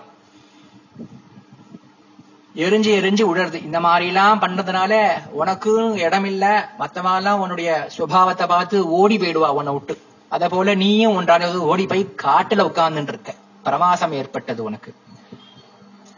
[2.63, 4.93] எரிஞ்சு எரிஞ்சு உழறது இந்த மாதிரி எல்லாம் பண்றதுனால
[5.31, 6.45] உனக்கும் இடம் இல்ல
[6.79, 9.95] மத்தவாலாம் உன்னுடைய சுபாவத்தை பார்த்து ஓடி போயிடுவா உன்னை விட்டு.
[10.29, 14.91] அத போல நீயும் ஒன்றானது ஓடி போய் காட்டுல உட்கார்ந்துட்டு இருக்க பிரவாசம் ஏற்பட்டது உனக்கு.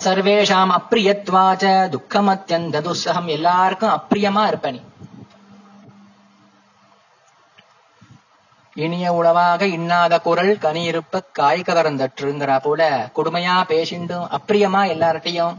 [0.04, 3.28] சர்வேஷாம் அப்பிரியத்வாச்ச துக்கம் அத்தியந்த துஸ்ஸகம்.
[3.28, 4.82] எல்லாருக்கும் அப்பிரியமா இருப்ப நீ.
[8.76, 12.82] இனிய உளவாக இன்னாத குரல் கனி இருப்ப காய் கவர்ந்தற்றுங்கிற போல
[13.16, 15.56] கொடுமையா பேசிண்டும் அப்பிரியமா எல்லார்ட்டையும்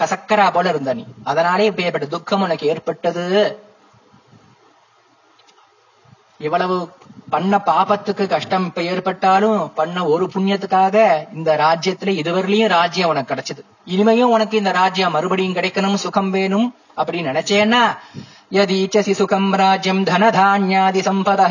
[0.00, 3.24] கசக்கரா போல இருந்த நீ அதனாலே இப்படிப்பட்ட துக்கம் உனக்கு ஏற்பட்டது.
[6.46, 6.76] இவ்வளவு
[7.30, 10.96] பண்ண பாபத்துக்கு கஷ்டம் இப்ப ஏற்பட்டாலும் பண்ண ஒரு புண்ணியத்துக்காக
[11.34, 13.62] இந்த ராஜ்யத்துல இதுவரையிலயும் ராஜ்யம் உனக்கு கிடைச்சது.
[13.86, 17.82] இனிமையும் உனக்கு இந்த ராஜ்யம் மறுபடியும் கிடைக்கணும் சுகம் வேணும் அப்படின்னு நினைச்சேன்னா
[18.52, 21.42] யதீச்சசி சுகம் ராஜ்யம் தனதான்யாதி சம்பத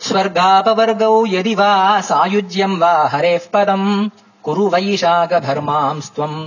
[0.00, 1.72] ஸ்வர்காபவர்கௌ யதி வா
[2.08, 3.90] சாயுஜ்யம் வா ஹரே பதம்
[4.44, 6.38] குரு வைஷாக தர்மாம்ஸ்துவம்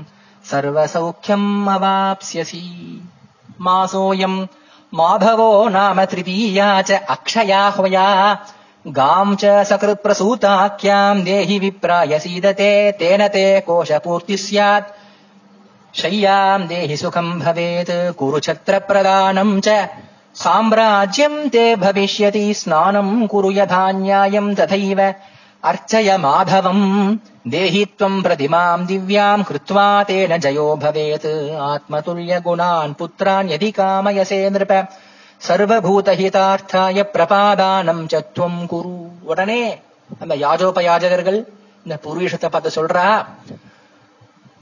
[0.51, 2.63] सर्वसौख्यम् अवाप्स्यसि।
[3.61, 4.47] मासोऽयम्
[4.93, 8.39] माधवो नाम तृतीया च अक्षया ह्वया
[8.87, 14.93] गाम् च सकृत्प्रसूताख्याम् देहि विप्राय सीदते तेन ते कोशपूर्तिः स्यात्।
[15.97, 19.89] शय्याम् देहि सुखम् भवेत् कुरु छत्रप्रदानम् च।
[20.35, 25.13] साम्राज्यम् ते भविष्यति स्नानम् कुरु यथा न्यायम् तथैव
[25.66, 26.84] अर्चय माधवम्
[27.48, 31.30] देहि त्वम् प्रतिमाम् दिव्याम् कृत्वा तेन जयो भवेत्
[31.62, 34.74] आत्मतुल्यगुणान् पुत्रान् यदि कामयसे नृप
[35.40, 38.92] சர்வபூதஹிதார்த்தாய பிரபாதானம் சத்துவம் குரு
[39.30, 39.62] உடனே
[40.20, 41.38] அந்த யாஜோபயாஜகர்கள்
[41.86, 43.06] இந்த புருஷத்தை பார்த்து சொல்றா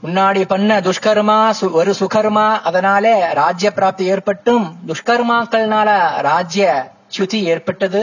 [0.03, 1.37] முன்னாடி பண்ண துஷ்கர்மா
[1.79, 3.05] ஒரு சுகர்மா அதனால
[3.41, 5.89] ராஜ்ய பிராப்தி ஏற்பட்டும் துஷ்கர்மாக்கள்னால
[6.29, 6.65] ராஜ்ய
[7.17, 8.01] சுதி ஏற்பட்டது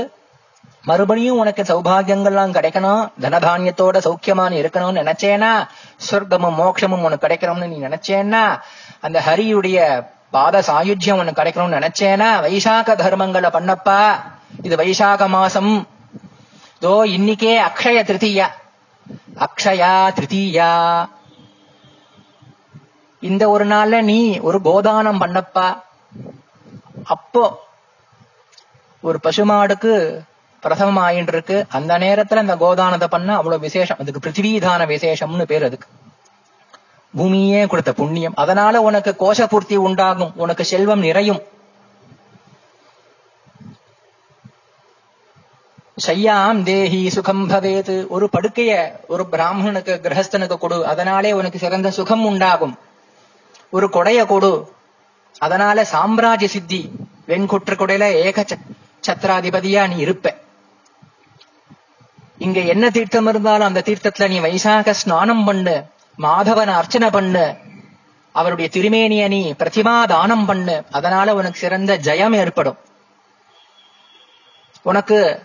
[0.86, 5.52] மறுபடியும் உனக்கு சௌபாகியங்கள்லாம் கிடைக்கணும் தனதானியத்தோட சௌக்கியமான இருக்கணும்னு நினைச்சேனா
[6.12, 8.60] சொர்க்கமும் மோட்சமும் உனக்கு கிடைக்கணும்னு நீ நினைச்சேன்னா
[9.02, 9.78] அந்த ஹரியுடைய
[10.32, 14.16] பாத சாயுஜ்யம் உனக்கு கிடைக்கணும்னு நினைச்சேனா வைசாக தர்மங்களை பண்ணப்பா
[14.62, 15.88] இது வைசாக மாசம்.
[16.82, 18.48] தோ இன்னைக்கே அக்ஷய திருத்தீயா.
[19.40, 20.72] அக்ஷயா திருத்தீயா.
[23.20, 25.78] இந்த ஒரு நாள்ல நீ ஒரு கோதானம் பண்ணப்பா
[27.04, 27.44] அப்போ
[29.02, 30.26] ஒரு பசுமாடுக்கு
[30.64, 33.98] பிரசவம் ஆயிட்டு இருக்கு அந்த நேரத்துல இந்த கோதானத்தை பண்ண அவ்வளவு விசேஷம்.
[34.00, 35.88] அதுக்கு பிருத்திவிதான விசேஷம்னு பேர் அதுக்கு.
[37.16, 38.34] பூமியே கொடுத்த புண்ணியம்.
[38.36, 40.32] அதனால உனக்கு கோஷ பூர்த்தி உண்டாகும்.
[40.36, 41.42] உனக்கு செல்வம் நிறையும்.
[46.08, 50.88] ஷையாம் தேஹி சுகம் பவேத் ஒரு படுக்கைய ஒரு பிராமணனுக்கு கிரகஸ்தனுக்கு கொடு.
[50.88, 52.78] அதனாலே உனக்கு சிறந்த சுகம் உண்டாகும்.
[53.70, 54.74] ஒரு கொடைய கொடு.
[55.38, 56.92] அதனால சாம்ராஜ்ய சித்தி
[57.26, 60.42] வெண்குற்ற கொடையில ஏக ச- சத்திராதிபதியா நீ இருப்ப.
[62.38, 65.84] இங்க என்ன தீர்த்தம் இருந்தாலும் அந்த தீர்த்தத்துல நீ வைசாக ஸ்நானம் பண்ணு
[66.18, 67.56] மாதவனை அர்ச்சனை பண்ணு
[68.32, 72.78] அவருடைய திருமேனிய நீ பிரதிமா தானம் பண்ணு அதனால உனக்கு சிறந்த ஜெயம் ஏற்படும்.
[74.84, 75.42] உனக்கு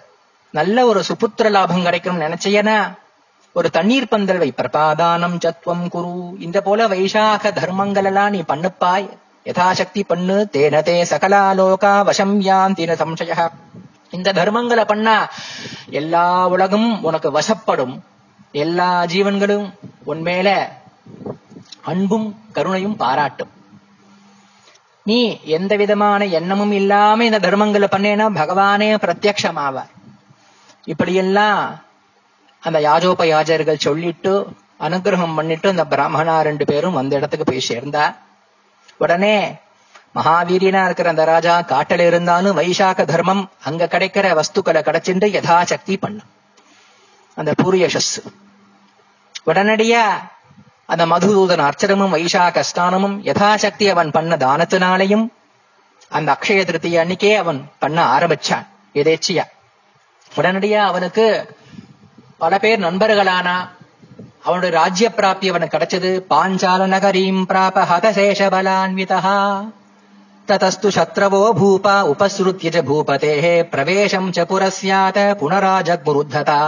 [0.51, 2.99] நல்ல ஒரு சுபுத்திர லாபம் கிடைக்கும் நினைச்சேனா
[3.53, 4.53] ஒரு தண்ணீர் பந்தல் வை.
[4.57, 6.37] பிரபாதானம் சத்வம் குரு.
[6.39, 9.09] இந்த போல வைசாக தர்மங்கள் எல்லாம் நீ பண்ணுப்பாய்.
[9.45, 10.49] யதாசக்தி பண்ணு.
[10.53, 13.49] தேனதே சகலா லோகா வசம் யாந்தின சம்சய
[14.11, 15.17] இந்த தர்மங்களை பண்ணா
[16.01, 17.95] எல்லா உலகம் உனக்கு வசப்படும்.
[18.53, 19.67] எல்லா ஜீவன்களும்
[20.05, 20.49] உன் மேல
[21.83, 23.53] அன்பும் கருணையும் பாராட்டும்.
[25.07, 25.19] நீ
[25.57, 29.93] எந்த விதமான எண்ணமும் இல்லாம இந்த தர்மங்களை பண்ணேனா பகவானே பிரத்யக்ஷமாவார்
[30.85, 31.61] இப்படியெல்லாம்
[32.63, 34.33] அந்த யாஜோபயாஜர்கள் சொல்லிட்டு
[34.87, 38.05] அனுகிரகம் பண்ணிட்டு அந்த பிராமணா ரெண்டு பேரும் அந்த இடத்துக்கு போய் சேர்ந்தா
[38.99, 39.37] உடனே
[40.19, 46.29] மகாவீரியனா இருக்கிற அந்த ராஜா காட்டுல இருந்தாலும் வைசாக தர்மம் அங்க கிடைக்கிற வஸ்துக்களை கிடைச்சிட்டு யதாசக்தி பண்ணும்.
[47.37, 48.13] அந்த பூரியசஸ்
[49.47, 50.03] உடனடியா
[50.87, 55.27] அந்த மதுதூதன் அர்ச்சனமும் வைசாக ஸ்நானமும் யதாசக்தி அவன் பண்ண தானத்தினாலையும்
[56.11, 59.45] அந்த அக்ஷய திருத்திய அன்னைக்கே அவன் பண்ண ஆரம்பிச்சான் எதேச்சியா
[60.33, 61.27] உடனடியா அவனுக்கு
[62.39, 63.57] பல பேர் நண்பர்களானா
[64.45, 66.11] அவனுடைய ராஜ்ய பிராப்தி அவனுக்கு கிடைச்சது.
[66.31, 69.21] பாஞ்சால நகரீம் பிராப ஹதசேஷ பலான்விதா
[70.49, 76.61] ததஸ்து சத்ரவோ பூபா உபஸ்ருத்ய ச பூபதேः பிரவேசம் ச புரஸ்யாத் புனராஜக்முருத்ததா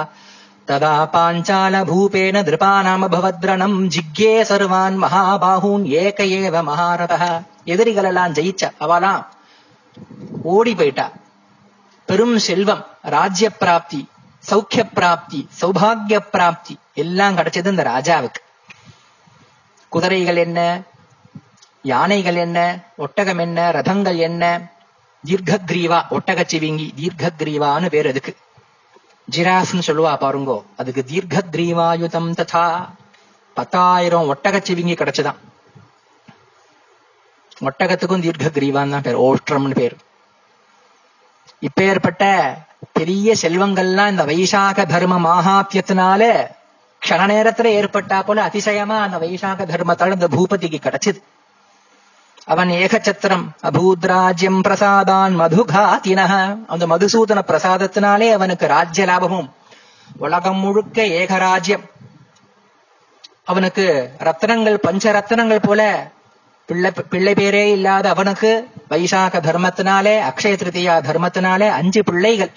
[0.68, 7.24] ததா பாஞ்சால பூபேன திருபானாம பவத்ரணம் ஜிக்யே சர்வான் மகாபாகூன் ஏக ஏவ மகாரதः
[7.72, 9.24] எதிரிகளெல்லாம் ஜெயிச்ச அவலாம்
[10.54, 11.06] ஓடி போயிட்டா
[12.08, 12.84] பெரும் செல்வம்
[13.16, 14.02] ராஜ்ய பிராப்தி
[14.50, 18.40] சௌக்கிய பிராப்தி சௌபாகிய பிராப்தி எல்லாம் கிடைச்சது இந்த ராஜாவுக்கு.
[19.92, 20.60] குதிரைகள் என்ன?
[21.82, 22.84] யானைகள் என்ன?
[22.96, 23.70] ஒட்டகம் என்ன?
[23.70, 24.72] ரதங்கள் என்ன?
[25.26, 28.36] தீர்க்கக்ரீவா ஒட்டகச்சிவிங்கி தீர்க்கக்ரீவான்னு பேர் அதுக்கு
[29.30, 32.88] ஜிராஃப்னு சொல்லுவா பாருங்கோ அதுக்கு தீர்க்கக்ரீவாயுதம் ததா.
[33.54, 35.36] பத்தாயிரம் ஒட்டகச்சிவிங்கி கிடைச்சுதான்.
[37.60, 39.96] ஒட்டகத்துக்கும் தீர்க்கக்ரீவான் தான் பேர் ஓஷ்டம்னு பேர்.
[41.62, 42.54] இப்பேற்பட்ட
[42.92, 46.50] பெரிய செல்வங்கள்லாம் இந்த வைசாக தர்ம மாகாத்தியத்தினால
[47.02, 51.22] க்ஷண நேரத்துல ஏற்பட்டா போல அதிசயமா அந்த வைசாக தர்மத்தால் இந்த பூபதிக்கு கிடைச்சது.
[52.44, 53.48] அவன் ஏகச்சத்திரம்.
[53.62, 59.50] அபூத்ராஜ்யம் பிரசாதான் மதுகாத்தினஹ அந்த மதுசூதன பிரசாதத்தினாலே அவனுக்கு ராஜ்ய லாபமும்.
[60.18, 61.82] உலகம் முழுக்க ஏகராஜ்யம்.
[63.44, 66.10] அவனுக்கு ரத்னங்கள் பஞ்ச ரத்னங்கள் போல
[66.66, 72.50] பிள்ளை பிள்ளை பேரே இல்லாத அவனுக்கு வைசாக தர்மத்தினாலே அக்ஷய திருத்தியா தர்மத்தினாலே அஞ்சு பிள்ளைகள்.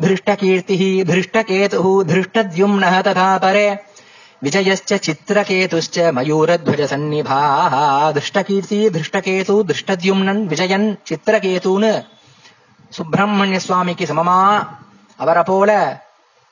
[0.00, 3.86] திருஷ்ட கீர்த்தி திருஷ்ட கேது திருஷ்டத்யும்ன ததா பரே.
[4.42, 7.72] விஜயச்ச சித்திரகேதுश्च மயூரத்வஜ சந்நிபாः
[8.16, 11.92] திருஷ்டகீர்த்தி திருஷ்டகேது திருஷ்டத்யும்னன் விஜயன் சித்திரகேதுன்னு
[12.90, 14.68] சுப்பிரமணிய சுவாமிக்கு சமமா
[15.16, 15.70] அவரை போல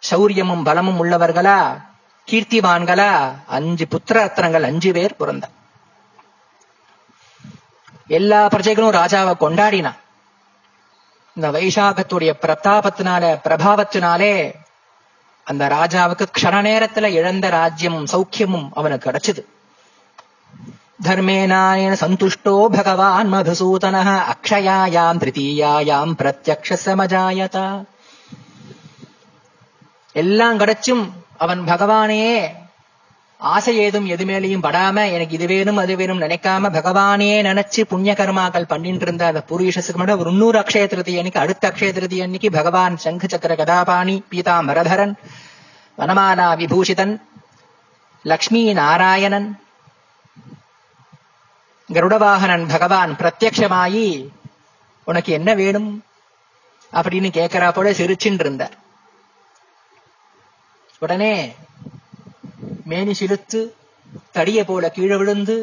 [0.02, 1.58] சௌரியமும் பலமும் உள்ளவர்களா?
[2.28, 3.12] கீர்த்திவான்களா?
[3.46, 5.48] அஞ்சு புத்திர ரத்னங்கள் அஞ்சு பேர் பிறந்த
[8.06, 9.92] எல்லா பிரஜைகளும் ராஜாவை கொண்டாடினா.
[11.36, 14.34] இந்த வைசாகத்துடைய பிரதாபத்தினால பிரபாவத்தினாலே
[15.46, 19.42] அந்த ராஜாவுக்கு க்ஷண நேரத்துல இழந்த ராஜ்யமும் சௌக்கியமும் அவனுக்கு கிடைச்சது
[21.04, 23.96] தர்மேனாயன சந்துஷ்டோ பகவான் மதுசூதன
[24.32, 27.58] அக்ஷயாயாம் திருத்தீயாயாம் பிரத்யக்ஷ சமஜாயத
[30.14, 31.04] எல்லாம் கிடைச்சும்
[31.36, 32.22] அவன் பகவானே
[33.40, 38.70] ஆசை ஏதும் எது மேலேயும் படாம எனக்கு இது வேணும் அது வேணும் நினைக்காம பகவானே நினைச்சு புண்ணிய கர்மாக்கள்
[38.70, 42.96] பண்ணிட்டு இருந்த அந்த புருஷசுக்கு மட்டும் ஒரு இன்னொரு அக்ஷய திருதி அன்னைக்கு அடுத்த அக்ஷய திருதி அன்னைக்கு பகவான்
[42.96, 45.14] சங்கு சக்கர கதாபாணி பீதா மரதரன்
[45.98, 47.14] வனமானா விபூஷிதன்
[48.24, 49.48] லக்ஷ்மி நாராயணன்
[51.90, 54.08] கருடவாகனன் பகவான் பிரத்யமாயி
[55.06, 55.90] உனக்கு என்ன வேணும்
[56.92, 58.74] அப்படின்னு கேட்கிறா போல சிரிச்சுட்டு இருந்தார்
[61.02, 61.32] உடனே
[62.90, 63.60] மேனி சிலுத்து
[64.36, 65.56] தடிய போல கீழே விழுந்து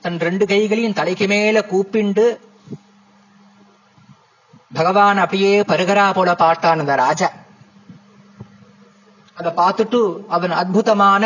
[0.00, 2.26] தன் ரெண்டு கைகளையும் தலைக்கு மேல கூப்பிண்டு
[4.72, 7.28] பகவான் அப்படியே பருகரா போல பார்த்தான் அந்த ராஜா.
[9.38, 11.24] அதை பார்த்துட்டு அவன் அற்புதமான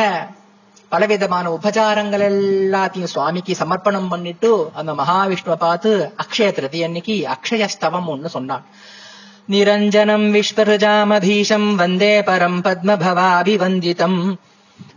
[0.89, 5.91] பலவிதமான உபச்சாரங்கள் எல்லாத்தையும் சுவாமிக்கு சமர்ப்பணம் பண்ணிட்டு அந்த மகாவிஷ்ணுவை பார்த்து
[6.25, 8.65] அக்ஷய திருதி அன்னைக்கு அக்ஷய ஸ்தவம் ஒண்ணு சொன்னான்.
[9.51, 14.37] निरञ्जनम् विश्वसृजामधीशम् वन्दे परम् पद्मभवाभिवन्दितम्।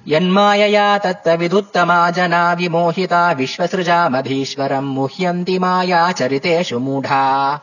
[0.07, 7.59] यन्मायया तत्त्वविदुत्तमा जना विमोहिता विश्वसृजामधीश्वरम् मुह्यन्ति माया चरितेषु मूढा।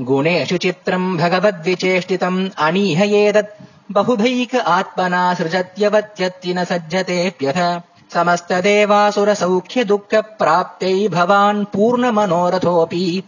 [0.00, 7.80] गुणेषु चित्रम् भगवद्विचेष्टितम् अनीहयेतत् बहुभैक आत्मना सृजत्यवत्यत्ति न सज्जतेऽप्यथ
[8.14, 13.22] समस्तदेवासुरसौख्यदुःखप्राप्त्यै भवान् पूर्णमनोरथोऽपि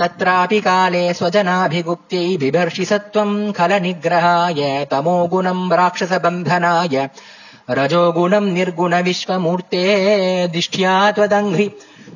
[0.00, 6.96] तत्रापि काले स्वजनाभिगुप्त्यै बिभर्षि सत्त्वम् खलनिग्रहाय तमोगुणम् राक्षसबन्धनाय
[7.78, 9.82] रजोगुणम् निर्गुणविश्वमूर्ते
[10.54, 11.66] दिष्ट्या त्वदङ्घ्रि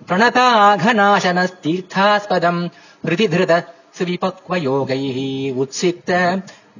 [0.08, 2.60] प्रणताघनाशनस्तीर्थास्पदम्
[3.06, 3.52] हृदिधृत
[3.98, 5.18] सुविपक्वयोगैः
[5.62, 6.10] उत्सिक्त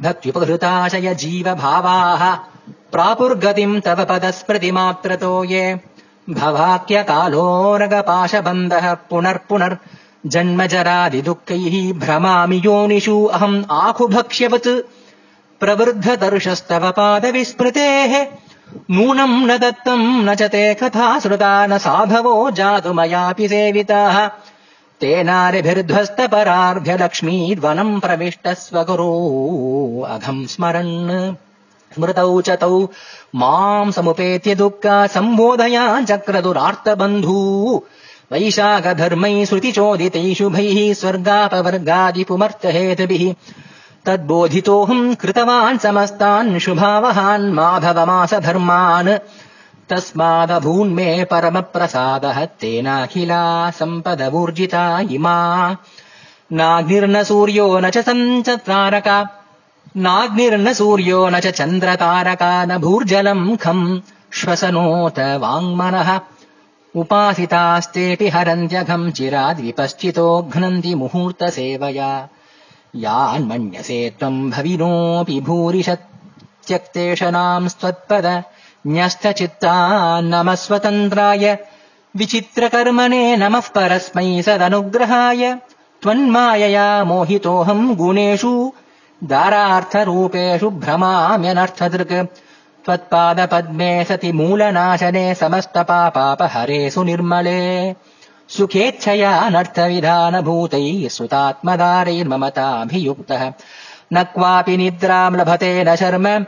[0.04, 2.22] भक्त्युपहृताशय जीवभावाः
[2.94, 5.64] प्रापुर्गतिम् तव पदस्मृतिमात्रतो ये
[6.40, 9.76] भवाक्यकालोरगपाशबन्धः पुनर्पुनर्
[10.26, 14.86] जन्मजरादिदुःखैः भ्रमामि योनिषु अहम् आखुभक्ष्यवत्।
[15.60, 18.26] प्रवृद्धदर्शस्तव पादविस्मृतेः।
[18.90, 24.30] नूनम् न दत्तम् न च ते कथा श्रुता न साधवो जातु मयापि सेविताः।
[25.00, 31.34] तेनारिभिर्ध्वस्तपरार्भ्यलक्ष्मीर्वनम् प्रविष्टस्वगुरो अघम् स्मरन्।
[31.94, 32.88] स्मृतौ च तौ
[33.34, 37.82] माम् समुपेत्य दुःखा सम्बोधया चक्रदुरार्तबन्धू
[38.32, 43.34] वैशाखधर्मैः श्रुतिचोदितैः शुभैः स्वर्गापवर्गादिपुमर्थहेतुभिः
[44.06, 49.18] तद्बोधितोऽहम् कृतवान् समस्तान् शुभावहान् माधवमास धर्मान्
[49.90, 55.76] तस्मादभून्मे परमप्रसादः तेनाखिला सम्पदवूर्जिता इमा।
[56.52, 59.28] नाग्निर्न सूर्यो न च सञ्चतारका
[59.96, 64.00] नाग्निर्न सूर्यो न च चन्द्रतारका न भूर्जलम् खम्।
[64.32, 66.20] श्वसनोत वाङ्मनः
[66.96, 72.10] उपासितास्तेऽपि हरन्त्यघम् चिराद्विपश्चितो घ्नन्ति मुहूर्तसेवया।
[73.04, 76.08] यान्मन्यसे त्वम् भविनोऽपि भूरिशत्यक्तेषणाम्
[77.68, 78.26] स्त्वत्पद
[78.86, 79.74] न्यस्तचित्ता
[80.30, 81.44] नमः स्वतन्त्राय
[82.16, 85.42] विचित्रकर्मणे नमः परस्मै सदनुग्रहाय
[86.02, 88.52] त्वन्मायया मोहितोऽहम् गुणेषु
[89.32, 92.16] दारार्थरूपेषु भ्रमाम्यनर्थदृक्
[92.88, 97.94] त्वत्पादपद्मे सति मूलनाशने समस्तपापापहरे सुनिर्मले।
[98.48, 103.52] सुखेच्छया नर्थविधानभूतैः सुतात्मदारैर्ममताभियुक्तः।
[104.12, 106.46] न क्वापि निद्राम् लभते न शर्म।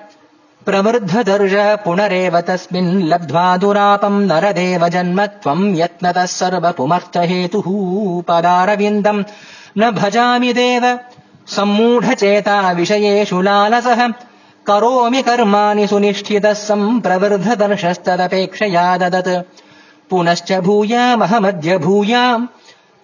[0.67, 9.25] प्रवृद्धदर्शः पुनरेव तस्मिन् लब्ध्वा दुरापम् नरदेव जन्म। त्वम् यत्नतः सर्वपुमर्थहेतुः पदारविन्दम्
[9.79, 10.99] न भजामि देव।
[11.47, 14.30] सम्मूढचेता विषयेषु लालसः
[14.67, 19.57] करोमि कर्माणि सुनिष्ठितः सम्प्रवृद्धदर्शस्तदपेक्षया ददत्।
[20.11, 22.47] पुनश्च भूयामहमद्य भूयाम्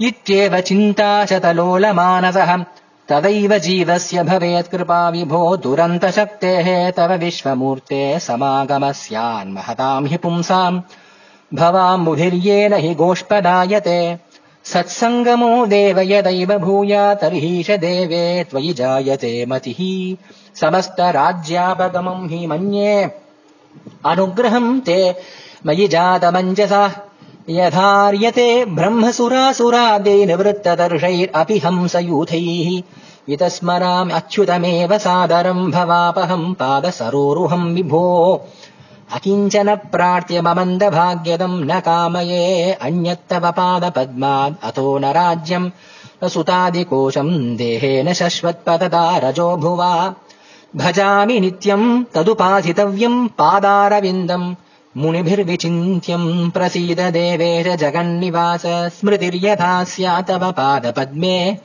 [0.01, 2.65] इत्येव चिन्ता च तलोलमानसः।
[3.09, 10.81] तदैव जीवस्य भवेत् कृपा विभो दुरन्तशक्तेः तव विश्वमूर्ते समागमस्यान्महताम् हि पुंसाम्।
[11.55, 14.19] भवाम्बुधिर्येन हि गोष्पदायते
[14.73, 20.17] सत्सङ्गमो देव यदैव भूया तर्हि च देवे त्वयि जायते मतिः।
[20.61, 23.11] समस्तराज्यापगमम् हि मन्ये।
[24.07, 25.15] अनुग्रहम् ते
[25.67, 26.91] मयि जातमञ्जसा।
[27.51, 32.83] यथार्यते ब्रह्मसुरासुरादेनिवृत्तदर्शैरपि हंसयूथैः।
[33.29, 38.47] इतस्मरामि अच्युतमेव सादरम् भवापहम् पादसरोरुहम् विभो
[39.13, 45.71] अकिञ्चन प्रार्थ्य ममन्दभाग्यदम् न कामये अन्यत्तव पादपद्मात् अतो न राज्यम्
[46.25, 50.15] न सुतादिकोशम् देहेन शश्वत्पतदा रजो भुवा।
[50.77, 54.55] भजामि नित्यम् तदुपासितव्यम् पादारविन्दम्
[54.97, 61.57] मुनिभिर्विचिन्त्यम् प्रसीद देवेश जगन्निवास स्मृतिर्यथा स्यातव पादपद्मे।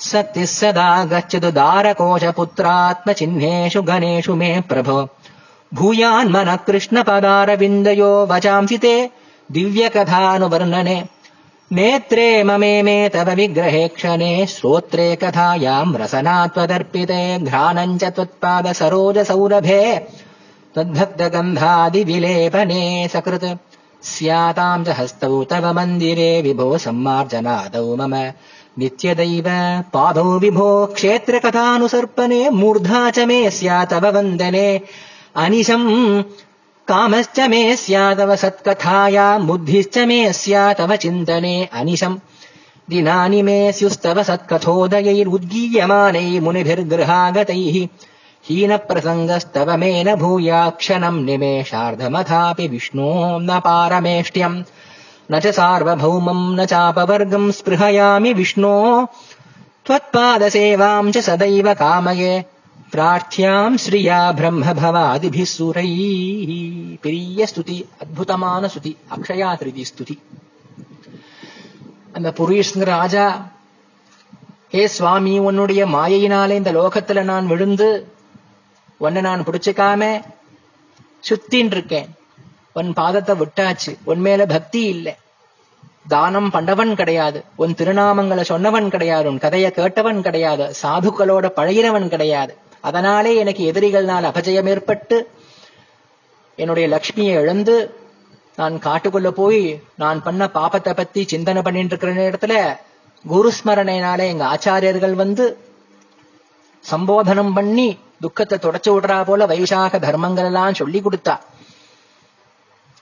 [0.00, 5.08] शक्तिः सदा गच्छतु दारकोशपुत्रात्मचिह्नेषु गणेषु मे प्रभो
[5.74, 9.10] भूयान्मनः कृष्णपदारविन्दयो वचांसि ते
[9.52, 11.04] दिव्यकथानुवर्णने।
[11.72, 20.06] नेत्रे ममे मे तव विग्रहे क्षणे श्रोत्रे कथायाम् रसना त्वदर्पिते घ्राणम् च त्वत्पादसरोजसौरभे।
[20.76, 23.56] तद्भक्तगन्धादिविलेपने सकृत्।
[24.02, 28.32] स्याताम् च हस्तौ तव मन्दिरे विभो सम्मार्जनादौ मम।
[28.78, 29.44] नित्यदैव
[29.94, 34.80] पादौ विभो क्षेत्रकथानुसर्पणे मूर्धा च मे स्यातव वन्दने
[35.36, 36.22] अनिशम्।
[36.88, 42.18] कामश्च मे स्यातव सत्कथायाम् बुद्धिश्च मे स्यातव चिन्तने अनिशम्।
[42.90, 47.88] दिनानि मे स्युस्तव सत्कथोदयैरुद्गीयमानैः मुनिभिर्गृहागतैः।
[48.46, 54.62] हीनप्रसङ्गस्तव मे न भूयाक्षणम् निमेषार्धमथापि विष्णो न पारमेष्ट्यम्।
[55.32, 59.08] न च सार्वभौमम् न चापवर्गम् स्पृहयामि विष्णो।
[59.86, 62.51] त्वत्पादसेवाम् च सदैव कामये
[62.96, 70.18] பிரார்த்தியாம் ஸ்ரீயா பிரம்ம பவாதிபி சுரை பெரிய ஸ்துதி அற்புதமான ஸ்துதி அக்ஷயா திருதி ஸ்துதி
[72.12, 73.50] அந்த புரீஷ்ங்கிற ராஜா
[74.68, 78.12] ஹே சுவாமி உன்னுடைய மாயையினாலே இந்த லோகத்துல நான் விழுந்து
[78.96, 80.22] உன்னை நான் பிடிச்சிக்காம
[81.28, 82.14] சுத்தின்னு இருக்கேன்.
[82.72, 83.98] உன் பாதத்தை விட்டாச்சு.
[84.04, 85.14] உன் மேல பக்தி இல்லை.
[86.08, 87.44] தானம் பண்ணவன் கிடையாது.
[87.56, 89.28] உன் திருநாமங்களை சொன்னவன் கிடையாது.
[89.28, 90.74] உன் கதையை கேட்டவன் கிடையாது.
[90.82, 92.56] சாதுக்களோட பழகினவன் கிடையாது.
[92.82, 95.30] அதனாலே எனக்கு எதிரிகள்னால் அபஜயம் ஏற்பட்டு
[96.56, 97.76] என்னுடைய லக்ஷ்மியை இழந்து
[98.56, 102.54] நான் காட்டுக்குள்ள போய் நான் பண்ண பாப்பத்தை பத்தி சிந்தனை பண்ணிட்டு இருக்கிற நேரத்துல
[103.24, 105.44] குருஸ்மரணையினால எங்க ஆச்சாரியர்கள் வந்து
[106.84, 111.34] சம்போதனம் பண்ணி துக்கத்தை தொடச்சு விடுறா போல வைசாக தர்மங்கள் எல்லாம் சொல்லி கொடுத்தா.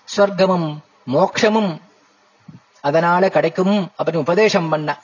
[0.09, 0.69] ஸ்வர்க்கமும்
[1.13, 1.73] மோட்சமும்
[2.81, 4.99] அதனால கிடைக்கும் அப்படின்னு உபதேசம் பண்ண.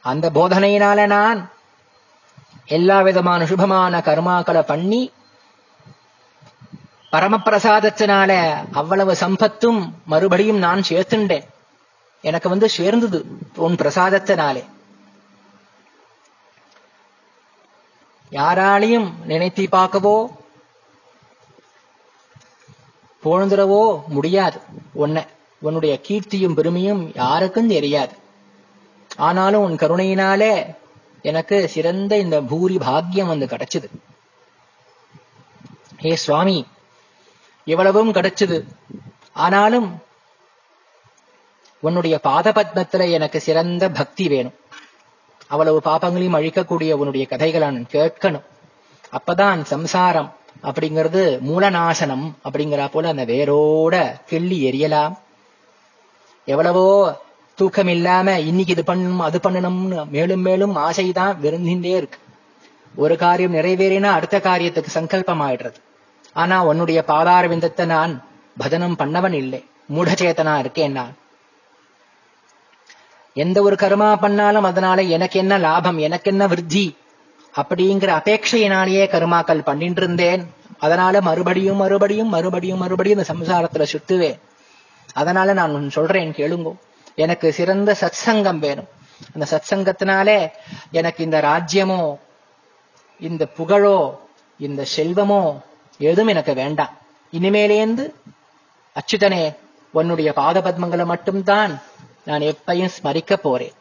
[0.00, 1.50] அந்த போதனையினால நான்
[2.68, 5.12] எல்லா விதமான சுபமான கர்மாக்களை பண்ணி
[7.12, 8.32] பரமபிரசாதத்தினால
[8.72, 11.46] அவ்வளவு சம்பத்தும் மறுபடியும் நான் சேர்த்துண்டேன்.
[12.20, 13.24] எனக்கு வந்து சேர்ந்தது
[13.56, 14.64] உன் பிரசாதத்தினாலே.
[18.30, 20.26] யாராலையும் நினைத்தி பார்க்கவோ
[23.24, 24.60] போழ்ந்துடவோ முடியாது.
[24.92, 25.26] உன்னை
[25.58, 28.16] உன்னுடைய கீர்த்தியும் பெருமையும் யாருக்கும் தெரியாது.
[29.16, 30.76] ஆனாலும் உன் கருணையினாலே
[31.22, 33.84] எனக்கு சிறந்த இந்த பூரி பாக்கியம் வந்து கிடைச்சது.
[35.96, 36.66] ஹே சுவாமி
[37.64, 38.66] இவ்வளவும் கிடைச்சது.
[39.32, 40.02] ஆனாலும்
[41.80, 44.54] உன்னுடைய பாதபத்மத்துல எனக்கு சிறந்த பக்தி வேணும்.
[45.46, 48.44] அவ்வளவு பாப்பங்களையும் அழிக்கக்கூடிய உன்னுடைய கதைகளை நான் கேட்கணும்.
[49.12, 55.18] அப்பதான் சம்சாரம் அப்படிங்கிறது மூலநாசனம் அப்படிங்கிற போல அந்த வேரோட கிள்ளி எரியலாம்.
[56.44, 57.20] எவ்வளவோ
[57.58, 62.18] தூக்கம் இல்லாம இன்னைக்கு இது பண்ணணும் அது பண்ணணும்னு மேலும் மேலும் ஆசைதான் விருந்தின்றே இருக்கு.
[62.94, 65.78] ஒரு காரியம் நிறைவேறினா அடுத்த காரியத்துக்கு சங்கல்பம் ஆயிடுறது
[66.32, 68.12] ஆனா உன்னுடைய பாதார விந்தத்தை நான்
[68.58, 69.60] பஜனம் பண்ணவன் இல்லை.
[69.94, 71.14] மூடச்சேத்தனா இருக்கேன் நான்
[73.36, 76.86] எந்த ஒரு கர்மா பண்ணாலும் அதனால எனக்கு என்ன லாபம் எனக்கு என்ன விருத்தி
[77.54, 80.42] அப்படிங்கிற அபேட்சையினாலேயே கர்மாக்கள் பண்ணிட்டு இருந்தேன்
[80.78, 84.38] அதனால மறுபடியும் மறுபடியும் மறுபடியும் மறுபடியும் இந்த சம்சாரத்துல சுத்துவேன்.
[85.12, 86.74] அதனால நான் சொல்றேன் கேளுங்கோ.
[87.24, 88.88] எனக்கு சிறந்த சத் சங்கம் வேணும்.
[89.34, 90.38] அந்த சத் சங்கத்தினாலே
[90.90, 92.00] எனக்கு இந்த ராஜ்யமோ
[93.20, 93.98] இந்த புகழோ
[94.66, 95.40] இந்த செல்வமோ
[95.98, 96.92] எதுவும் எனக்கு வேண்டாம்.
[97.32, 98.04] இனிமேலேந்து
[98.96, 99.44] அச்சுதனே
[99.90, 101.72] உன்னுடைய பாதபத்மங்களை மட்டும்தான்
[102.24, 103.74] நான் எப்பையும் ஸ்மரிக்க போறேன்.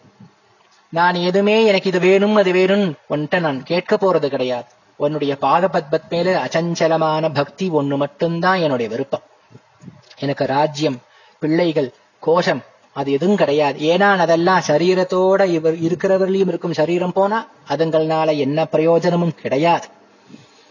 [0.89, 4.69] நான் எதுவுமே எனக்கு இது வேணும் அது வேணும் ஒன்ட்ட நான் கேட்க போறது கிடையாது.
[4.99, 9.25] உன்னுடைய பாதபத்மத் மேல அச்சஞ்சலமான பக்தி ஒண்ணு மட்டும்தான் என்னுடைய விருப்பம்.
[10.19, 10.97] எனக்கு ராஜ்யம்
[11.41, 12.63] பிள்ளைகள் கோஷம்
[12.97, 13.79] அது எதுவும் கிடையாது.
[13.79, 19.87] ஏன்னா அதெல்லாம் சரீரத்தோட இவர் இருக்கிறவர்களையும் இருக்கும் சரீரம் போனா அதுங்கள்னால என்ன பிரயோஜனமும் கிடையாது.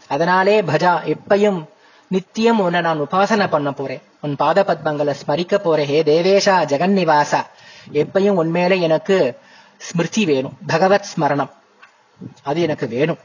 [0.09, 1.65] அதனாலே பஜா எப்பையும்
[2.09, 4.03] நித்தியம் உன்னை நான் உபாசனை பண்ண போறேன்.
[4.21, 5.87] உன் பாத பத்மங்களை ஸ்மரிக்க போறேன்.
[5.87, 7.41] ஹே தேவேஷா ஜெகன்னிவாசா
[7.93, 9.39] எப்பையும் உன்மேல எனக்கு
[9.79, 10.57] ஸ்மிருதி வேணும்.
[10.67, 11.51] பகவத் ஸ்மரணம்.
[12.43, 13.19] அது எனக்கு வேணும்.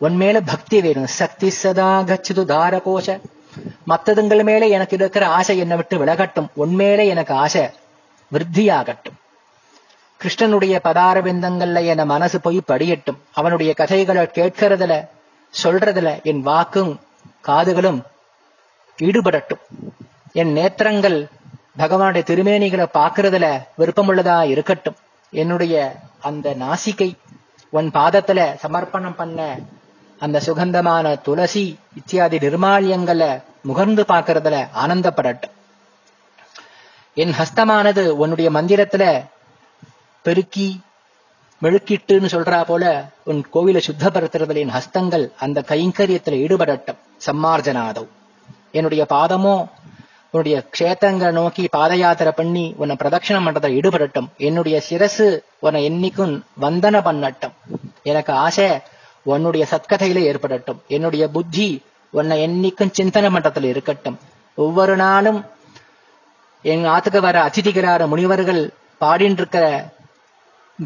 [0.00, 1.06] உன்மேல பக்தி வேணும்.
[1.06, 3.20] சக்தி சதா கச்சிது தாரகோஷ.
[3.88, 6.48] மத்ததுங்கள் மேல எனக்கு இருக்கிற ஆசை என்னை விட்டு விலகட்டும்.
[6.56, 7.68] உன்மேல எனக்கு ஆசை
[8.32, 9.16] விருத்தியாகட்டும்.
[10.22, 13.18] கிருஷ்ணனுடைய பதாரபிந்தங்கள்ல என மனசு போய் படியட்டும்.
[13.32, 15.08] அவனுடைய கதைகளை கேட்கறதுல
[15.62, 17.00] சொல்றதுல என் வாக்கும்
[17.46, 18.02] காதுகளும்
[19.02, 19.62] ஈடுபடட்டும்.
[20.32, 21.28] என் நேத்திரங்கள்
[21.78, 24.96] பகவானுடைய திருமேனிகளை பார்க்கறதுல விருப்பமுள்ளதா இருக்கட்டும்.
[25.30, 27.16] என்னுடைய அந்த நாசிக்கை
[27.70, 29.58] உன் பாதத்துல சமர்ப்பணம் பண்ண
[30.18, 35.56] அந்த சுகந்தமான துளசி இத்தியாதி நிர்மாலியங்களை முகர்ந்து பார்க்கறதுல ஆனந்தப்படட்டும்.
[37.18, 39.26] என் ஹஸ்தமானது உன்னுடைய மந்திரத்துல
[40.22, 40.80] பெருக்கி
[41.62, 46.98] மெழுக்கிட்டுன்னு சொல்றா போல உன் கோவிலை சுத்தப்படுத்துறதுல என் ஹஸ்தங்கள் அந்த கைங்கரியத்துல ஈடுபடட்டும்.
[47.26, 48.06] சம்மார்ஜனாதவ்.
[48.70, 49.68] என்னுடைய பாதமோ
[50.30, 54.28] உன்னுடைய க்ஷேத்திரங்களை நோக்கி பாத யாத்திரை பண்ணி உன்னை பிரதட்சணம் பண்றதை ஈடுபடட்டும்.
[54.36, 57.52] என்னுடைய சிரசு உன்னை என்னைக்கும் வந்தன பண்ணட்டும்.
[58.02, 58.70] எனக்கு ஆசை
[59.22, 60.78] உன்னுடைய சத்கதையில ஏற்படட்டும்.
[60.88, 64.18] என்னுடைய புத்தி உன்னை என்னைக்கும் சிந்தனை மன்றத்தில் இருக்கட்டும்.
[64.54, 65.44] ஒவ்வொரு நாளும்
[66.62, 69.92] எங்க ஆத்துக்கு வர அதிதிகளார முனிவர்கள் பாடின்னு இருக்கிற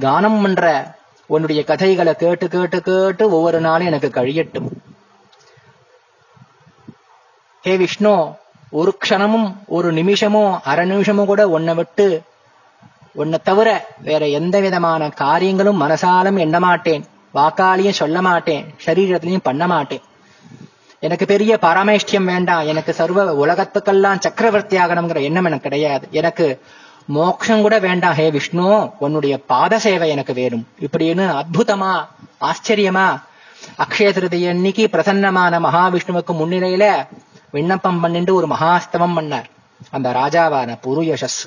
[0.01, 0.95] கானம் பண்ற
[1.27, 4.69] உன்னுடைய கதைகளை கேட்டு கேட்டு கேட்டு ஒவ்வொரு நாளும் எனக்கு கழியட்டும்.
[7.63, 8.35] ஹே விஷ்ணு
[8.71, 12.23] ஒரு க்ஷணமும் ஒரு நிமிஷமோ அரை நிமிஷமும் கூட உன்னை விட்டு
[13.13, 17.05] உன்னை தவிர வேற எந்த விதமான காரியங்களும் மனசாலும் எண்ண மாட்டேன்.
[17.35, 18.75] வாக்காலையும் சொல்ல மாட்டேன்.
[18.85, 20.03] சரீரத்திலையும் பண்ண மாட்டேன்.
[21.07, 26.09] எனக்கு பெரிய பரமேஷ்டியம் வேண்டாம் எனக்கு சர்வ உலகத்துக்கெல்லாம் சக்கரவர்த்தி ஆகணுங்கிற எண்ணம் எனக்கு கிடையாது.
[26.11, 26.47] எனக்கு
[27.07, 30.67] மோட்சம் கூட வேண்டாம் ஹே விஷ்ணு உன்னுடைய பாத சேவை எனக்கு வேணும்.
[30.81, 31.93] இப்படின்னு அற்புதமா
[32.41, 33.07] ஆச்சரியமா
[33.85, 36.85] அக்ஷய திருதி அன்னைக்கு பிரசன்னமான மகாவிஷ்ணுவுக்கு முன்னிலையில
[37.51, 39.49] விண்ணப்பம் பண்ணிட்டு ஒரு மகாஸ்தவம் பண்ணார்.
[39.91, 41.41] அந்த ராஜாவான புருயசஸ்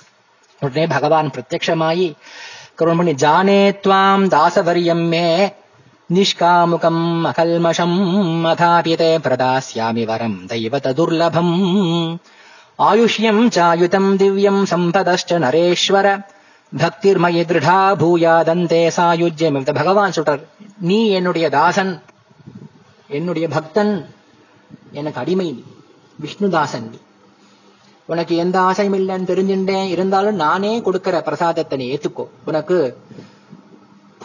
[0.62, 2.08] உடனே பகவான் பிரத்யமாயி
[2.80, 5.54] கருண்மணி பண்ணி ஜானே துவாம் தாசவரியம் மே
[6.14, 7.96] நிஷ்காமுகம் அகல்மஷம்
[8.46, 11.56] அதாபியதே பிரதாஸ்யாமி வரம் தெய்வத துர்லபம்
[12.80, 16.08] ஆயுஷ்யம் சாயுதம் திவ்யம் சம்பதஷ்ட நரேஸ்வர
[16.78, 20.44] பக்திர்மய திருடா பூயாதந்தே சாயுஜ்யம் இந்த பகவான் சொல்றார்
[20.80, 22.02] நீ என்னுடைய தாசன்
[23.08, 24.10] என்னுடைய பக்தன்
[24.92, 25.64] எனக்கு அடிமை நீ
[26.20, 26.98] விஷ்ணுதாசன் நீ.
[28.06, 29.88] உனக்கு எந்த ஆசையும் இல்லைன்னு தெரிஞ்சுட்டேன்.
[29.88, 32.28] இருந்தாலும் நானே கொடுக்கிற பிரசாதத்தை நீ ஏத்துக்கோ.
[32.46, 32.98] உனக்கு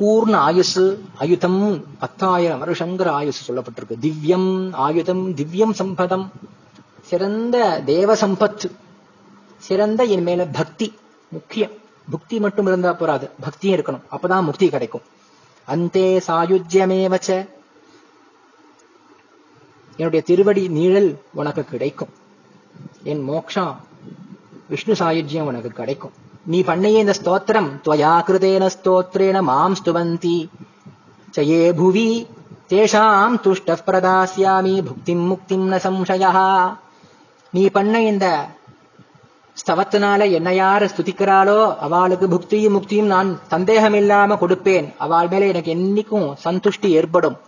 [0.00, 3.94] பூர்ண ஆயுசு ஆயுதம் பத்தாயிரம் வருஷங்கிற ஆயுசு சொல்லப்பட்டிருக்கு.
[4.00, 6.28] திவ்யம் ஆயுதம் திவ்யம் சம்பதம்.
[7.02, 8.70] சிறந்த தேவ சம்பத்து.
[9.58, 10.94] சிறந்த என் மேல பக்தி.
[11.28, 11.70] முக்கியம்.
[12.12, 13.30] புக்தி மட்டும் இருந்தா போறாது.
[13.40, 14.02] பக்தியும் இருக்கணும்.
[14.10, 15.02] அப்பதான் முக்தி கிடைக்கும்.
[15.64, 17.48] அந்தே சாயுஜ்யமேவச்ச.
[19.96, 22.08] என்னுடைய திருவடி நீழல் உனக்கு கிடைக்கும்.
[23.02, 23.76] என் மோக்ஷா
[24.68, 26.28] விஷ்ணு சாயுஜ்யம் உனக்கு கிடைக்கும்.
[26.44, 27.70] நீ பண்ணிய இந்த ஸ்தோத்திரம்.
[27.84, 30.48] துவயா கிருதேன ஸ்தோத்ரேன மாம் ஸ்துவந்தி.
[31.36, 32.26] சயே புவி.
[32.68, 36.76] தேஷாம் துஷ்ட பிரதாசியாமி புக்திம் முக்திம் ந சம்சயா
[37.50, 38.46] நீ பண்ண இந்த
[39.66, 44.94] ஸ்தவத்தினால என்ன யார் ஸ்துதிக்கிறாளோ அவளுக்கு புக்தியும் முக்தியும் நான் சந்தேகம் இல்லாம கொடுப்பேன்.
[44.98, 47.38] அவள் மேல எனக்கு என்னைக்கும் சந்துஷ்டி ஏற்படும்.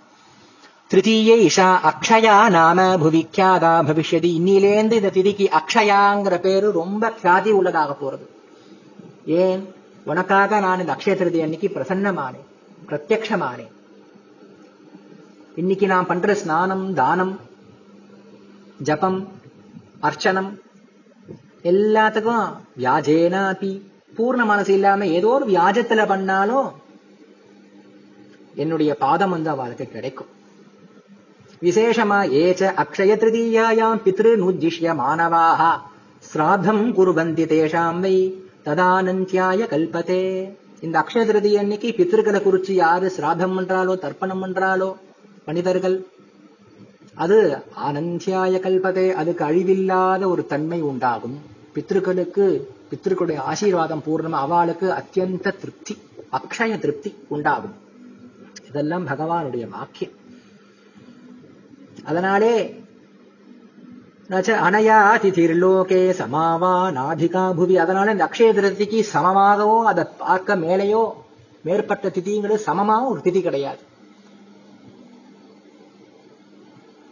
[0.90, 4.30] திருத்தீய இஷா அக்ஷயா நாம புவிக்கியாதா பவிஷ்யதி.
[4.40, 8.26] இன்னிலேந்து இந்த திதிக்கு அக்ஷயாங்கிற பேரு ரொம்ப கியாதி உள்ளதாக போறது.
[9.24, 9.74] ஏன்?
[10.04, 12.48] உனக்காக நான் இந்த அக்ஷய திருதி அன்னைக்கு பிரசன்னமானேன்
[12.88, 13.72] பிரத்யக்ஷமானேன்.
[15.54, 17.40] இன்னைக்கு நான் பண்ற ஸ்நானம் தானம்
[18.82, 19.28] ஜபம்
[20.02, 20.60] அர்ச்சனம்
[21.62, 23.82] எல்லாத்துக்கும் வியாஜேனாபி
[24.16, 26.72] பூர்ண மனசு இல்லாம ஏதோ ஒரு வியாஜத்துல பண்ணாலும்
[28.54, 30.26] என்னுடைய பாதம் வந்து அவளுக்கு கிடைக்கும்.
[31.62, 35.80] விசேஷமா ஏச்ச அக்ஷய திருதீயாயாம் பித்ரு நுஜிஷ்ய மாணவாக
[36.34, 38.41] ஸ்ராத்தம் குருபந்தி தேஷாம் வை.
[38.64, 40.52] ததானந்தியாய கல்பதே.
[40.80, 44.94] இந்த அக்ஷய திருதி அன்னைக்கு பித்திருக்களை குறிச்சு யாரு சிராதம் பண்றாலோ தர்ப்பணம் பண்றாலோ
[45.46, 46.06] மனிதர்கள்
[47.14, 49.12] அது ஆனந்தியாய கல்பதே.
[49.12, 51.40] அதுக்கு அழிவில்லாத ஒரு தன்மை உண்டாகும்.
[51.72, 55.98] பித்திருக்களுக்கு பித்திருக்களுடைய ஆசீர்வாதம் பூர்ணமா அவளுக்கு அத்தியந்த திருப்தி
[56.32, 57.74] அக்ஷய திருப்தி உண்டாகும்.
[58.68, 60.12] இதெல்லாம் பகவானுடைய வாக்கியம்.
[62.04, 62.81] அதனாலே
[64.30, 67.78] நச்ச அனயா திதிர்லோகே சமாவா நாதிகா புவி.
[67.78, 71.12] அதனால இந்த அக்ஷய திருத்திக்கு சமமாகவோ அதை பார்க்க மேலேயோ
[71.62, 73.78] மேற்பட்ட திதிங்கிறது சமமாக ஒரு திதி கிடையாது.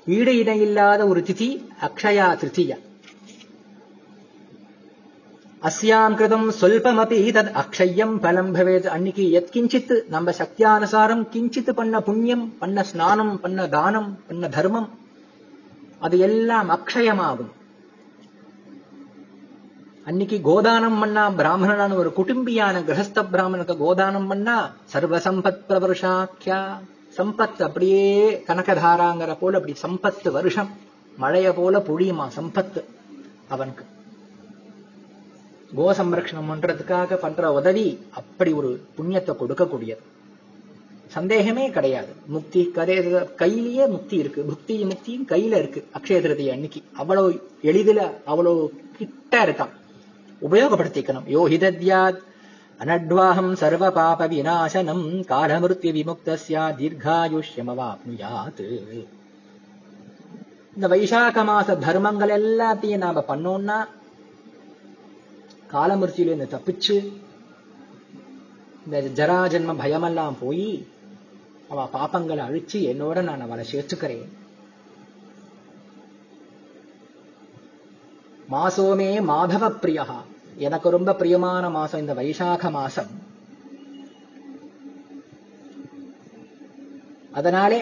[0.06, 2.78] ஈடு இணை இல்லாத ஒரு திதி அக்ஷயா திருத்தியா.
[5.62, 8.86] அஸ்யாம் கிருதம் சொல்பமபி தத் அக்ஷயம் பலம் பவேத்.
[8.86, 14.99] அன்னைக்கு எத்கிஞ்சித் நம்ம சக்தியானுசாரம் கிஞ்சித் பண்ண புண்ணியம் பண்ண ஸ்நானம் பண்ண தானம் பண்ண தர்மம்.
[16.00, 17.52] அது எல்லாம் அக்ஷயமாகும்.
[20.04, 25.60] அன்னைக்கு கோதானம் பண்ணா பிராமணனான ஒரு குடும்பியான கிரகஸ்த பிராமணனுக்கு கோதானம் பண்ணா சர்வ சம்பத்
[27.18, 28.04] சம்பத் அப்படியே
[28.46, 30.70] கனகதாராங்கிற போல அப்படி சம்பத்து வருஷம்
[31.16, 32.82] மழைய போல பொழியுமா சம்பத்து
[33.48, 33.84] அவனுக்கு.
[35.76, 40.02] கோ சம்ரக்ஷணம் பண்றதுக்காக பண்ற உதவி அப்படி ஒரு புண்ணியத்தை கொடுக்கக்கூடியது.
[41.10, 42.12] சந்தேகமே கிடையாது.
[42.26, 42.96] முக்தி கதை
[43.34, 44.44] கையிலேயே முக்தி இருக்கு.
[44.50, 45.84] புக்தி முக்தியும் கையில இருக்கு.
[45.98, 46.82] அக்ஷய திருதி அன்னைக்கு.
[46.92, 49.74] அவ்வளவு எளிதில அவ்வளவு கிட்ட இருக்கான்.
[50.50, 51.28] உபயோகப்படுத்திக்கணும்.
[51.28, 52.20] யோஹிதத்யாத்
[52.78, 55.04] அனட்வாஹம் சர்வ பாப விநாசனம்.
[55.28, 58.62] காலமிருத்திய விமுக்தஸ்யா தீர்காயுஷ்யமவாப்னுயாத்.
[60.74, 63.86] இந்த வைசாக மாச தர்மங்கள் எல்லாத்தையும் நாம பண்ணோம்னா
[65.72, 67.12] காலமிருத்தியிலிருந்து தப்பிச்சு
[68.86, 70.86] இந்த ஜரா ஜென்ம பயமெல்லாம் போய்
[71.72, 74.28] அவ பாப்பங்களை அழிச்சு என்னோட நான் அவளை சேர்த்துக்கிறேன்.
[78.54, 80.06] மாசோமே மாதவ பிரியா
[80.66, 83.10] எனக்கு ரொம்ப பிரியமான மாசம் இந்த வைசாக மாசம்.
[87.38, 87.80] அதனாலே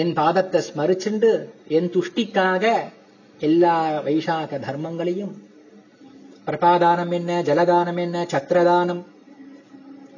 [0.00, 1.30] என் பாதத்தை ஸ்மரிச்சுண்டு
[1.76, 2.64] என் துஷ்டிக்காக
[3.48, 3.74] எல்லா
[4.08, 5.34] வைசாக தர்மங்களையும்
[6.46, 9.02] பிரபாதானம் என்ன ஜலதானம் என்ன சத்திரதானம்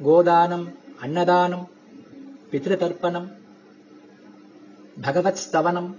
[0.05, 0.67] கோதானம்
[1.01, 1.65] அன்னதானம்
[2.51, 3.31] பித்ருதர்ப்பணம்
[5.01, 5.95] பகவத் ஸ்தவனம்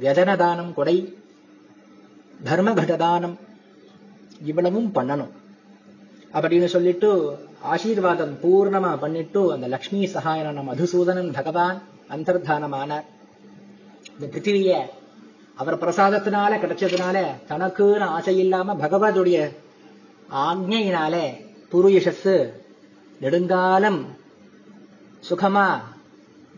[0.00, 1.16] வியஜனதானம் கொடை
[2.44, 3.36] தர்மகடதானம்
[4.44, 5.30] இவ்வளவும் பண்ணணும்.
[6.32, 13.04] அப்படின்னு சொல்லிட்டு ஆசீர்வாதம் பூர்ணமா பண்ணிட்டு அந்த லக்ஷ்மி சகாயன மதுசூதனன் பகவான் அந்தர்தானமானார்.
[14.20, 14.80] இந்த பிருத்திவிய
[15.54, 19.52] அவர் பிரசாதத்தினால கிடைச்சதுனால தனக்குன்னு ஆசை இல்லாம பகவதுடைய
[20.30, 22.52] ஆக்ஞையினாலே புருயசஸ்
[23.20, 24.20] நெடுங்காலம்
[25.22, 25.66] சுகமா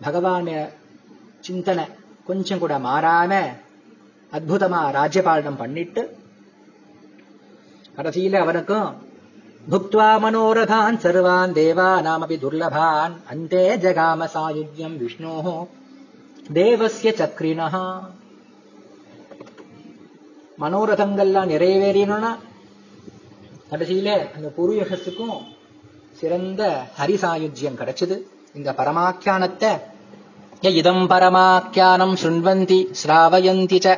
[0.04, 0.48] பகவான
[1.40, 1.84] சிந்தனை
[2.28, 3.32] கொஞ்சம் கூட மாறாம
[4.32, 6.02] அற்புதமா ராஜ்யபாலனம் பண்ணிட்டு
[7.96, 8.88] கடைசியில அவனுக்கும்
[9.70, 15.36] புக்துவா மனோரதான் சர்வான் தேவானாமபி துர்லபான் அந்தே ஜகாம சாயுஜ்யம் விஷ்ணோ
[16.52, 17.86] தேவசிய சக்ரினஹா
[20.58, 22.32] மனோரதங்கள்லாம் நிறைவேறினா
[23.70, 25.38] கடைசியில அந்த புருயசத்துக்கும்
[26.20, 26.62] சிறந்த
[26.98, 28.16] ஹரிசாயுஜ்யம் கிடைச்சது.
[28.54, 29.70] இந்த பரமாக்கியானத்தை
[30.80, 33.88] இதம் பரமாக்கியானம் சுண்வந்தி ஸ்ராவயந்தி ச.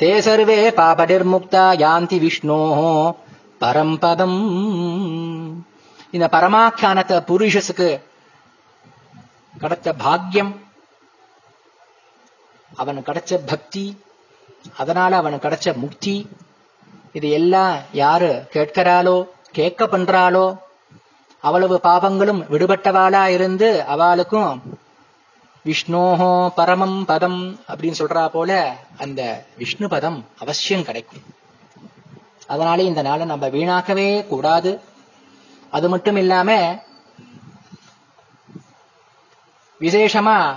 [0.00, 2.58] தே சர்வே பாபடிர்முக்தா யாந்தி விஷ்ணோ
[3.58, 4.40] பரம்பதம்
[6.10, 7.90] இந்த பரமாக்கியானத்தை புருஷஸுக்கு
[9.54, 10.52] கிடைச்ச பாக்கியம்
[12.72, 13.86] அவன் கிடைச்ச பக்தி.
[14.76, 16.16] அதனால அவன் கிடைச்ச முக்தி.
[17.12, 19.16] இது எல்லாம் யாரு கேட்கிறாளோ
[19.52, 20.46] கேட்க பண்றாளோ
[21.40, 24.62] அவ்வளவு பாபங்களும் விடுபட்டவாளா இருந்து அவளுக்கும்
[25.64, 31.22] விஷ்ணோஹோ பரமம் பதம் அப்படின்னு சொல்றா போல அந்த விஷ்ணு பதம் அவசியம் கிடைக்கும்.
[32.46, 34.80] அதனால இந்த நாளை நம்ம வீணாக்கவே கூடாது.
[35.70, 36.78] அது மட்டும் இல்லாம
[39.80, 40.56] விசேஷமா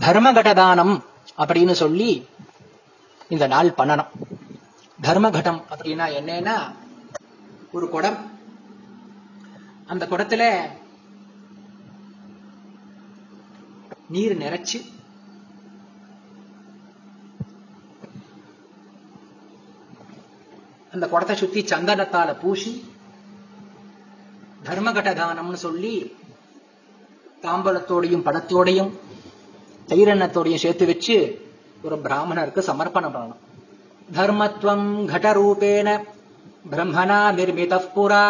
[0.00, 1.00] தர்மகடதானம்
[1.38, 2.28] அப்படின்னு சொல்லி
[3.28, 4.08] இந்த நாள் பண்ணணும்.
[5.02, 6.74] தர்மகடம் அப்படின்னா என்னன்னா
[7.72, 8.35] ஒரு குடம்.
[9.86, 10.44] அந்த குடத்துல
[14.08, 14.78] நீர் நிறைச்சு
[20.92, 22.72] அந்த குடத்தை சுத்தி சந்தனத்தால பூசி
[24.64, 26.16] தர்மகட தானம்னு சொல்லி
[27.42, 28.92] தாம்பலத்தோடையும் படத்தோடையும்
[29.88, 31.16] தைரண்ணத்தோடையும் சேர்த்து வச்சு
[31.82, 33.42] ஒரு பிராமணருக்கு சமர்ப்பணம் பண்ணணும்.
[34.12, 35.88] தர்மத்வம் கடரூபேண
[36.70, 38.24] பிரம்மணா நிர்மித புரா.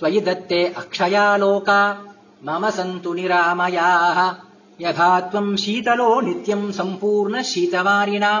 [0.00, 1.80] त्वयि दत्ते अक्षया लोका
[2.44, 4.18] मम सन्तु निरामयाः।
[4.80, 8.32] यथा त्वम् शीतलो नित्यम् सम्पूर्ण शीतवारिणा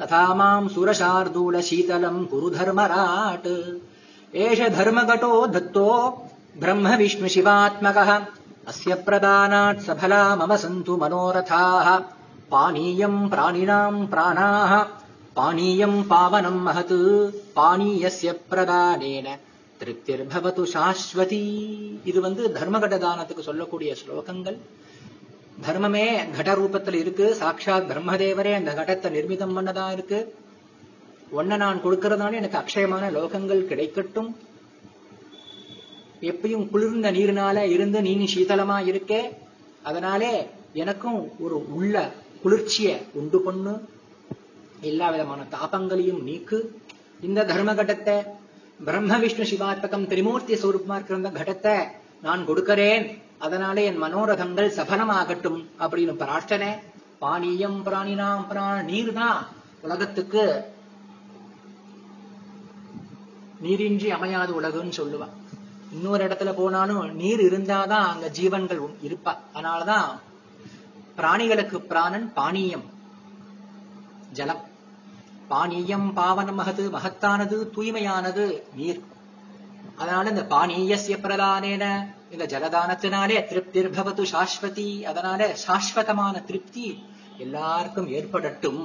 [0.00, 3.48] तथा माम् सुरशार्दूल शीतलम् कुरु धर्मराट्।
[4.36, 5.88] एष धर्मघटो दत्तो
[6.58, 8.10] ब्रह्म विष्णु शिवात्मकः
[8.68, 11.98] अस्य प्रदानात् सफला मम सन्तु मनोरथाः।
[12.52, 14.82] पानीयम् प्राणिनाम् प्राणाः
[15.36, 16.92] पानीयम् पावनम् महत्
[17.56, 19.49] पानीयस्य प्रदानेन
[19.80, 21.44] திருப்திர்பவது சாஸ்வதி.
[22.04, 24.56] இது வந்து தர்மகட தானத்துக்கு சொல்லக்கூடிய ஸ்லோகங்கள்.
[25.62, 27.34] தர்மமே கட ரூபத்தில் இருக்கு.
[27.34, 30.34] சாட்சாத் பிரம்மதேவரே அந்த கடத்தை நிர்மிதம் பண்ணதா இருக்கு.
[31.36, 34.34] ஒன்ன நான் கொடுக்கறதுனால எனக்கு அக்ஷயமான லோகங்கள் கிடைக்கட்டும்.
[36.20, 39.20] எப்பயும் குளிர்ந்த நீரினால இருந்து நீ சீதளமா இருக்கே.
[39.82, 42.12] அதனாலே எனக்கும் ஒரு உள்ள
[42.44, 43.80] குளிர்ச்சிய உண்டு பண்ணு.
[44.80, 46.60] எல்லா விதமான தாபங்களையும் நீக்கு.
[47.20, 48.22] இந்த தர்மகட்டத்தை
[48.84, 51.74] பிரம்ம விஷ்ணு சிவாத்மகம் திரிமூர்த்தி ஸ்வரூபமா இருக்கிற கடத்தை
[52.26, 53.04] நான் கொடுக்கிறேன்.
[53.46, 56.68] அதனாலே என் மனோரதங்கள் சபலமாகட்டும் அப்படின்னு பிரார்த்தனை
[57.22, 59.40] பானியம் பிராணினாம் பிராண நீர் தான்
[59.86, 60.44] உலகத்துக்கு
[63.64, 65.36] நீரின்றி அமையாது உலகம்னு சொல்லுவான்
[65.92, 69.34] இன்னொரு இடத்துல போனாலும் நீர் இருந்தாதான் அங்க ஜீவன்கள் இருப்பா.
[69.54, 70.08] அதனாலதான்
[71.18, 72.86] பிராணிகளுக்கு பிராணன் பானியம்
[74.32, 74.64] ஜலம்.
[75.52, 78.44] பானீயம் பாவனம் மகது மகத்தானது தூய்மையானது
[78.76, 79.00] நீர்.
[79.96, 81.84] அதனால இந்த பானீயசிய பிரதானேன
[82.34, 86.86] இந்த ஜலதானத்தினாலே திருப்திர்பவது சாஸ்வதி அதனால சாஸ்வதமான திருப்தி
[87.38, 88.82] எல்லாருக்கும் ஏற்படட்டும்.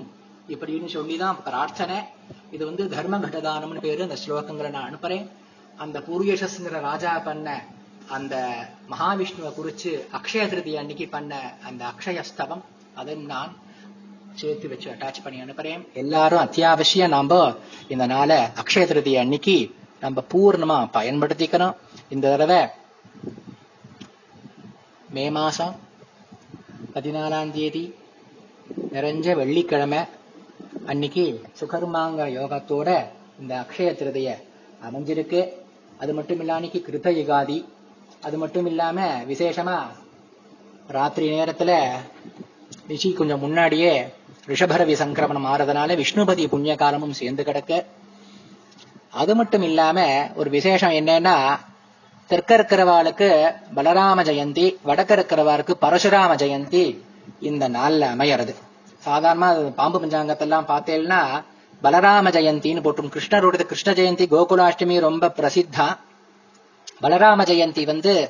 [0.54, 1.98] இப்படின்னு சொல்லிதான் பிரார்த்தனை.
[2.52, 5.26] இது வந்து தர்ம கடதானம்னு பேரு அந்த ஸ்லோகங்களை நான் அனுப்புறேன்.
[5.78, 7.48] அந்த பூரியசஸ்ங்கிற ராஜா பண்ண
[8.16, 8.36] அந்த
[8.92, 12.64] மகாவிஷ்ணுவை குறிச்சு அக்ஷய திருதி அன்னைக்கு பண்ண அந்த அக்ஷயஸ்தவம்
[12.96, 13.54] அதை நான்
[14.36, 15.94] சேர்த்து வச்சு அட்டாச் பண்ணி அனுப்புறேன்.
[15.94, 17.54] எல்லாரும் அத்தியாவசியம் நாம
[17.88, 21.76] இந்த நாளை அக்ஷய திருதி அன்னைக்கு நம்ம பூர்ணமா பயன்படுத்திக்கணும்.
[22.10, 22.68] இந்த தடவை
[25.10, 25.76] மே மாசம்
[26.94, 27.96] பதினாலாம் தேதி
[28.94, 30.00] நிறைஞ்ச வெள்ளிக்கிழமை
[30.86, 33.06] அன்னைக்கு சுகர்மாங்க யோகத்தோட
[33.40, 34.30] இந்த அக்ஷய திருதைய
[34.88, 35.50] அமைஞ்சிருக்கு.
[36.00, 37.66] அது மட்டும் இல்ல அன்னைக்கு கிருத யுகாதி.
[38.22, 39.78] அது மட்டும் இல்லாம விசேஷமா
[40.88, 41.72] ராத்திரி நேரத்துல
[42.88, 44.06] ரிஷி கொஞ்சம் முன்னாடியே
[44.48, 47.86] ரிஷபரவி சங்கிரமணம் ஆறதுனால விஷ்ணுபதி புண்ணிய காலமும் சேர்ந்து கிடக்க.
[49.12, 51.36] அது மட்டும் இல்லாம ஒரு விசேஷம் என்னன்னா
[52.30, 53.30] தெற்க இருக்கிறவாளுக்கு
[53.76, 56.84] பலராம ஜெயந்தி வடக்க இருக்கிறவாளுக்கு பரசுராம ஜெயந்தி
[57.40, 58.54] இந்த நாள்ல அமையறது.
[59.06, 61.22] சாதாரணமா பாம்பு பஞ்சாங்கத்தெல்லாம் பார்த்தேன்னா
[61.84, 65.88] பலராம ஜெயந்தின்னு போட்டும் கிருஷ்ணரோடது கிருஷ்ண ஜெயந்தி கோகுலாஷ்டமி ரொம்ப பிரசித்தா.
[67.02, 68.30] பலராம ஜெயந்தி வந்து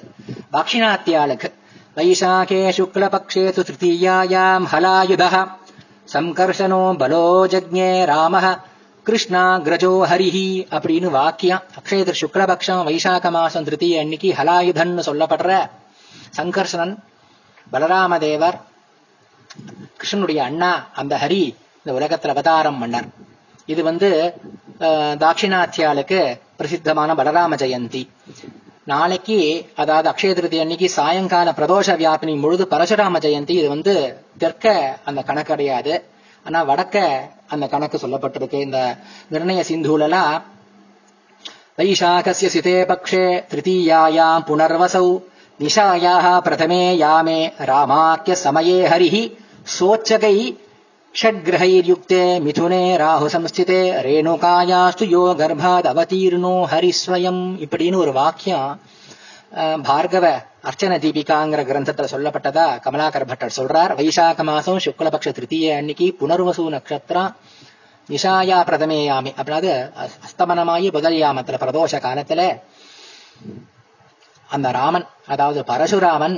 [0.54, 1.52] தாட்சிணாத்தியாளுக்கு
[1.96, 5.30] வைசாகே சுக்லபக்ஷே திருத்தீயாயாம் ஹலாயுதா
[6.14, 8.52] சம்கர்ஷனோ பலோ ஜக்ஞே கிருஷ்ணா
[9.06, 11.64] கிருஷ்ணாகிரஜோ ஹரிஹி அப்படின்னு வாக்கியம்.
[11.80, 15.52] அக்ஷயதிர் சுக்லபக்ஷம் வைசாக மாசம் திருத்தீய அன்னைக்கு ஹலாயுதன் சொல்லப்படுற
[16.38, 16.94] சங்கர்ஷனன்
[17.74, 18.58] பலராமதேவர்
[20.00, 21.44] கிருஷ்ணனுடைய அண்ணா அந்த ஹரி
[21.84, 23.10] இந்த உலகத்துல அவதாரம் மன்னர்
[23.74, 24.10] இது வந்து
[25.24, 26.20] தாட்சிணாத்தியாளுக்கு
[26.58, 28.04] பிரசித்தமான பலராம ஜெயந்தி.
[28.92, 29.38] நாளைக்கு
[29.82, 33.54] அதாவது அக்ஷய திருதி அன்னைக்கு சாயங்கால பிரதோஷ வியாபனி முழுது பரசுராம ஜெயந்தி.
[33.62, 33.94] இது வந்து
[34.42, 34.74] தெற்க
[35.06, 35.94] அந்த கணக்கு கிடையாது
[36.46, 37.06] ஆனா வடக்க
[37.54, 38.60] அந்த கணக்கு சொல்லப்பட்டிருக்கு.
[38.68, 38.80] இந்த
[39.32, 40.36] நிர்ணய சிந்துலலாம்
[41.80, 45.08] வைஷாகசிய சிதே பக்ஷே திருத்தீயாயாம் புனர்வசௌ
[45.60, 47.40] நிஷாயாக பிரதமே யாமே
[47.72, 49.24] ராமாக்கிய சமயே ஹரிஹி
[49.78, 50.36] சோச்சகை
[51.15, 58.69] षड्ग्रहैर्युक्ते मिथुने राहुसंस्थिते रेणुकायास्तु यो गर्भादवतीर्णो ஹரிஸ்வயம் இப்படின்னு ஒரு வாக்கியம்
[59.55, 60.25] அஹ், பார்கவ
[60.65, 67.31] அர்ச்சன தீபிகாங்கிற கிரந்தத்துல சொல்லப்பட்டதா கமலாகர் பட்டர் சொல்றார் வைசாக மாசம் சுக்லபக்ஷ திருத்தீய அன்னைக்கு புனர்வசு நட்சத்திரம்
[68.09, 69.73] நிஷாயா பிரதமேயாமி அதாவது
[70.03, 72.43] அஸ்- அஸ்தமனமாயி முதல் யாமத்துல பிரதோஷ காலத்துல
[74.49, 76.37] அந்த ராமன் அதாவது பரசுராமன்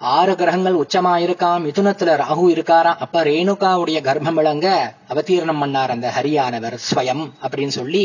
[0.00, 1.64] ஆறு கிரகங்கள் உச்சமா இருக்காம்.
[1.64, 2.96] மிதுனத்துல ராகு இருக்காராம்.
[2.96, 4.66] அப்ப ரேணுகாவுடைய கர்ப்பம் விளங்க
[5.08, 8.04] அவதீர்ணம் பண்ணார் அந்த ஹரியானவர் ஸ்வயம் அப்படின்னு சொல்லி.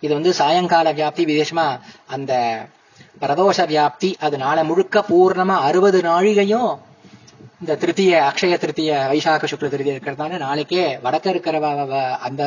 [0.00, 1.66] இது வந்து சாயங்கால வியாப்தி விசேஷமா
[2.06, 2.32] அந்த
[3.20, 6.70] பிரதோஷ வியாப்தி அது நாளை முழுக்க பூர்ணமா அறுபது நாழிகையும்
[7.60, 11.56] இந்த திருத்திய அக்ஷய திருத்திய வைசாக சுக்ல திருத்திய இருக்கிறதுனால நாளைக்கே வடக்க இருக்கிற
[12.20, 12.42] அந்த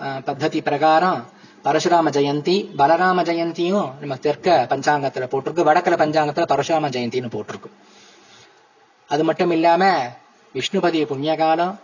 [0.00, 1.20] அஹ், பத்ததி பிரகாரம்
[1.64, 5.66] பரசுராம ஜெயந்தி பலராம ஜெயந்தியும் நம்ம தெற்க பஞ்சாங்கத்துல போட்டிருக்கு.
[5.66, 7.70] வடக்குல பஞ்சாங்கத்துல பரசுராம ஜெயந்தின்னு போட்டிருக்கு.
[9.12, 9.84] அது மட்டும் இல்லாம
[10.54, 11.74] விஷ்ணுபதி புண்ணியகாலம்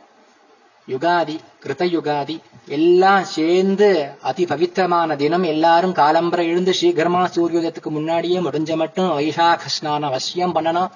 [0.89, 2.35] யுகாதி கிருத்த யுகாதி
[2.77, 3.89] எல்லாம் சேர்ந்து
[4.31, 10.91] அதி பவித்திரமான தினம் எல்லாரும் காலம்பரை எழுந்து சீக்கிரமா சூரியோதயத்துக்கு முன்னாடியே முடிஞ்ச மட்டும் வைசாக ஸ்நானம் அவசியம் பண்ணணும்.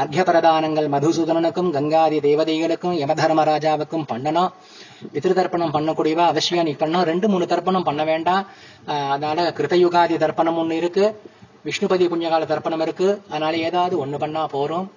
[0.00, 4.50] அர்க்ய பிரதானங்கள் மதுசூதனனுக்கும் கங்காதி தேவதைகளுக்கும் யமதர்மராஜாவுக்கும் பண்ணணும்.
[5.14, 7.08] பிதிருதர்ப்பணம் பண்ணக்கூடியவா அவசியம் நீ பண்ணணும்.
[7.10, 8.44] ரெண்டு மூணு தர்ப்பணம் பண்ண வேண்டாம்.
[9.14, 11.04] அதனால கிருதயுகாதி தர்ப்பணம் ஒண்ணு இருக்கு.
[11.64, 13.08] விஷ்ணுபதி புண்ணியகால தர்ப்பணம் இருக்கு.
[13.28, 14.88] அதனால ஏதாவது ஒண்ணு பண்ணா போறோம்.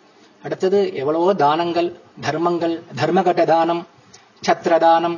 [0.41, 1.89] அடுத்தது எவ்வளவோ தானங்கள்
[2.25, 3.81] தர்மங்கள் தர்மகட்ட தானம்
[4.47, 5.17] சத்திரதானம்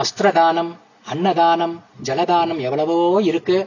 [0.00, 0.70] வஸ்திரதானம்
[1.12, 1.74] அன்னதானம்
[2.06, 2.96] ஜலதானம் எவ்வளவோ
[3.30, 3.58] இருக்கு.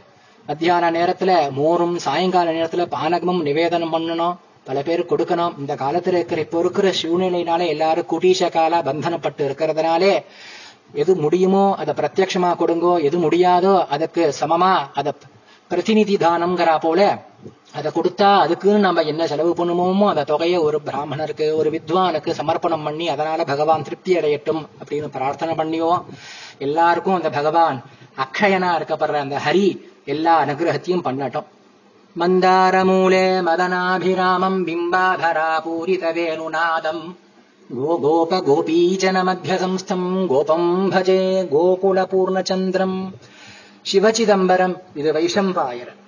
[0.45, 4.38] மத்தியான நேரத்துல மோரும் சாயங்கால நேரத்துல பானகமும் நிவேதனம் பண்ணணும்
[4.68, 5.54] பல பேர் கொடுக்கணும்.
[5.62, 10.14] இந்த காலத்துல இருக்கிற இப்போ இருக்கிற சூழ்நிலையினால எல்லாரும் குடீஷ கால பந்தனப்பட்டு இருக்கிறதுனாலே
[11.02, 15.12] எது முடியுமோ அதை பிரத்யட்சமா கொடுங்கோ எது முடியாதோ அதுக்கு சமமா அதை
[15.72, 17.02] பிரதிநிதி தானம்ங்கிறா போல
[17.78, 23.06] அதை கொடுத்தா அதுக்குன்னு நம்ம என்ன செலவு பண்ணுமோமோ அந்த தொகையை ஒரு பிராமணருக்கு ஒரு வித்வானுக்கு சமர்ப்பணம் பண்ணி
[23.10, 25.92] அதனால பகவான் திருப்தி அடையட்டும் அப்படின்னு பிரார்த்தனை பண்ணியோ
[26.68, 27.80] எல்லாருக்கும் அந்த பகவான்
[28.26, 29.68] அக்ஷயனா இருக்கப்படுற அந்த ஹரி
[30.06, 31.48] எல்லா அனுகிரகத்தையும் பண்ணட்டும்.
[32.16, 37.04] மந்தாரமூலே மதனாபிராமம் பிம்பாபரா பூரித வேணுநாதம்.
[37.70, 41.22] கோகோப கோபீஜன மத்தியசம்ஸ்தம் கோபம் பஜே
[41.54, 42.98] கோகுல பூர்ணச்சந்திரம்
[43.92, 46.01] சிவச்சிதம்பரம் இது வைஷம்பாயரன்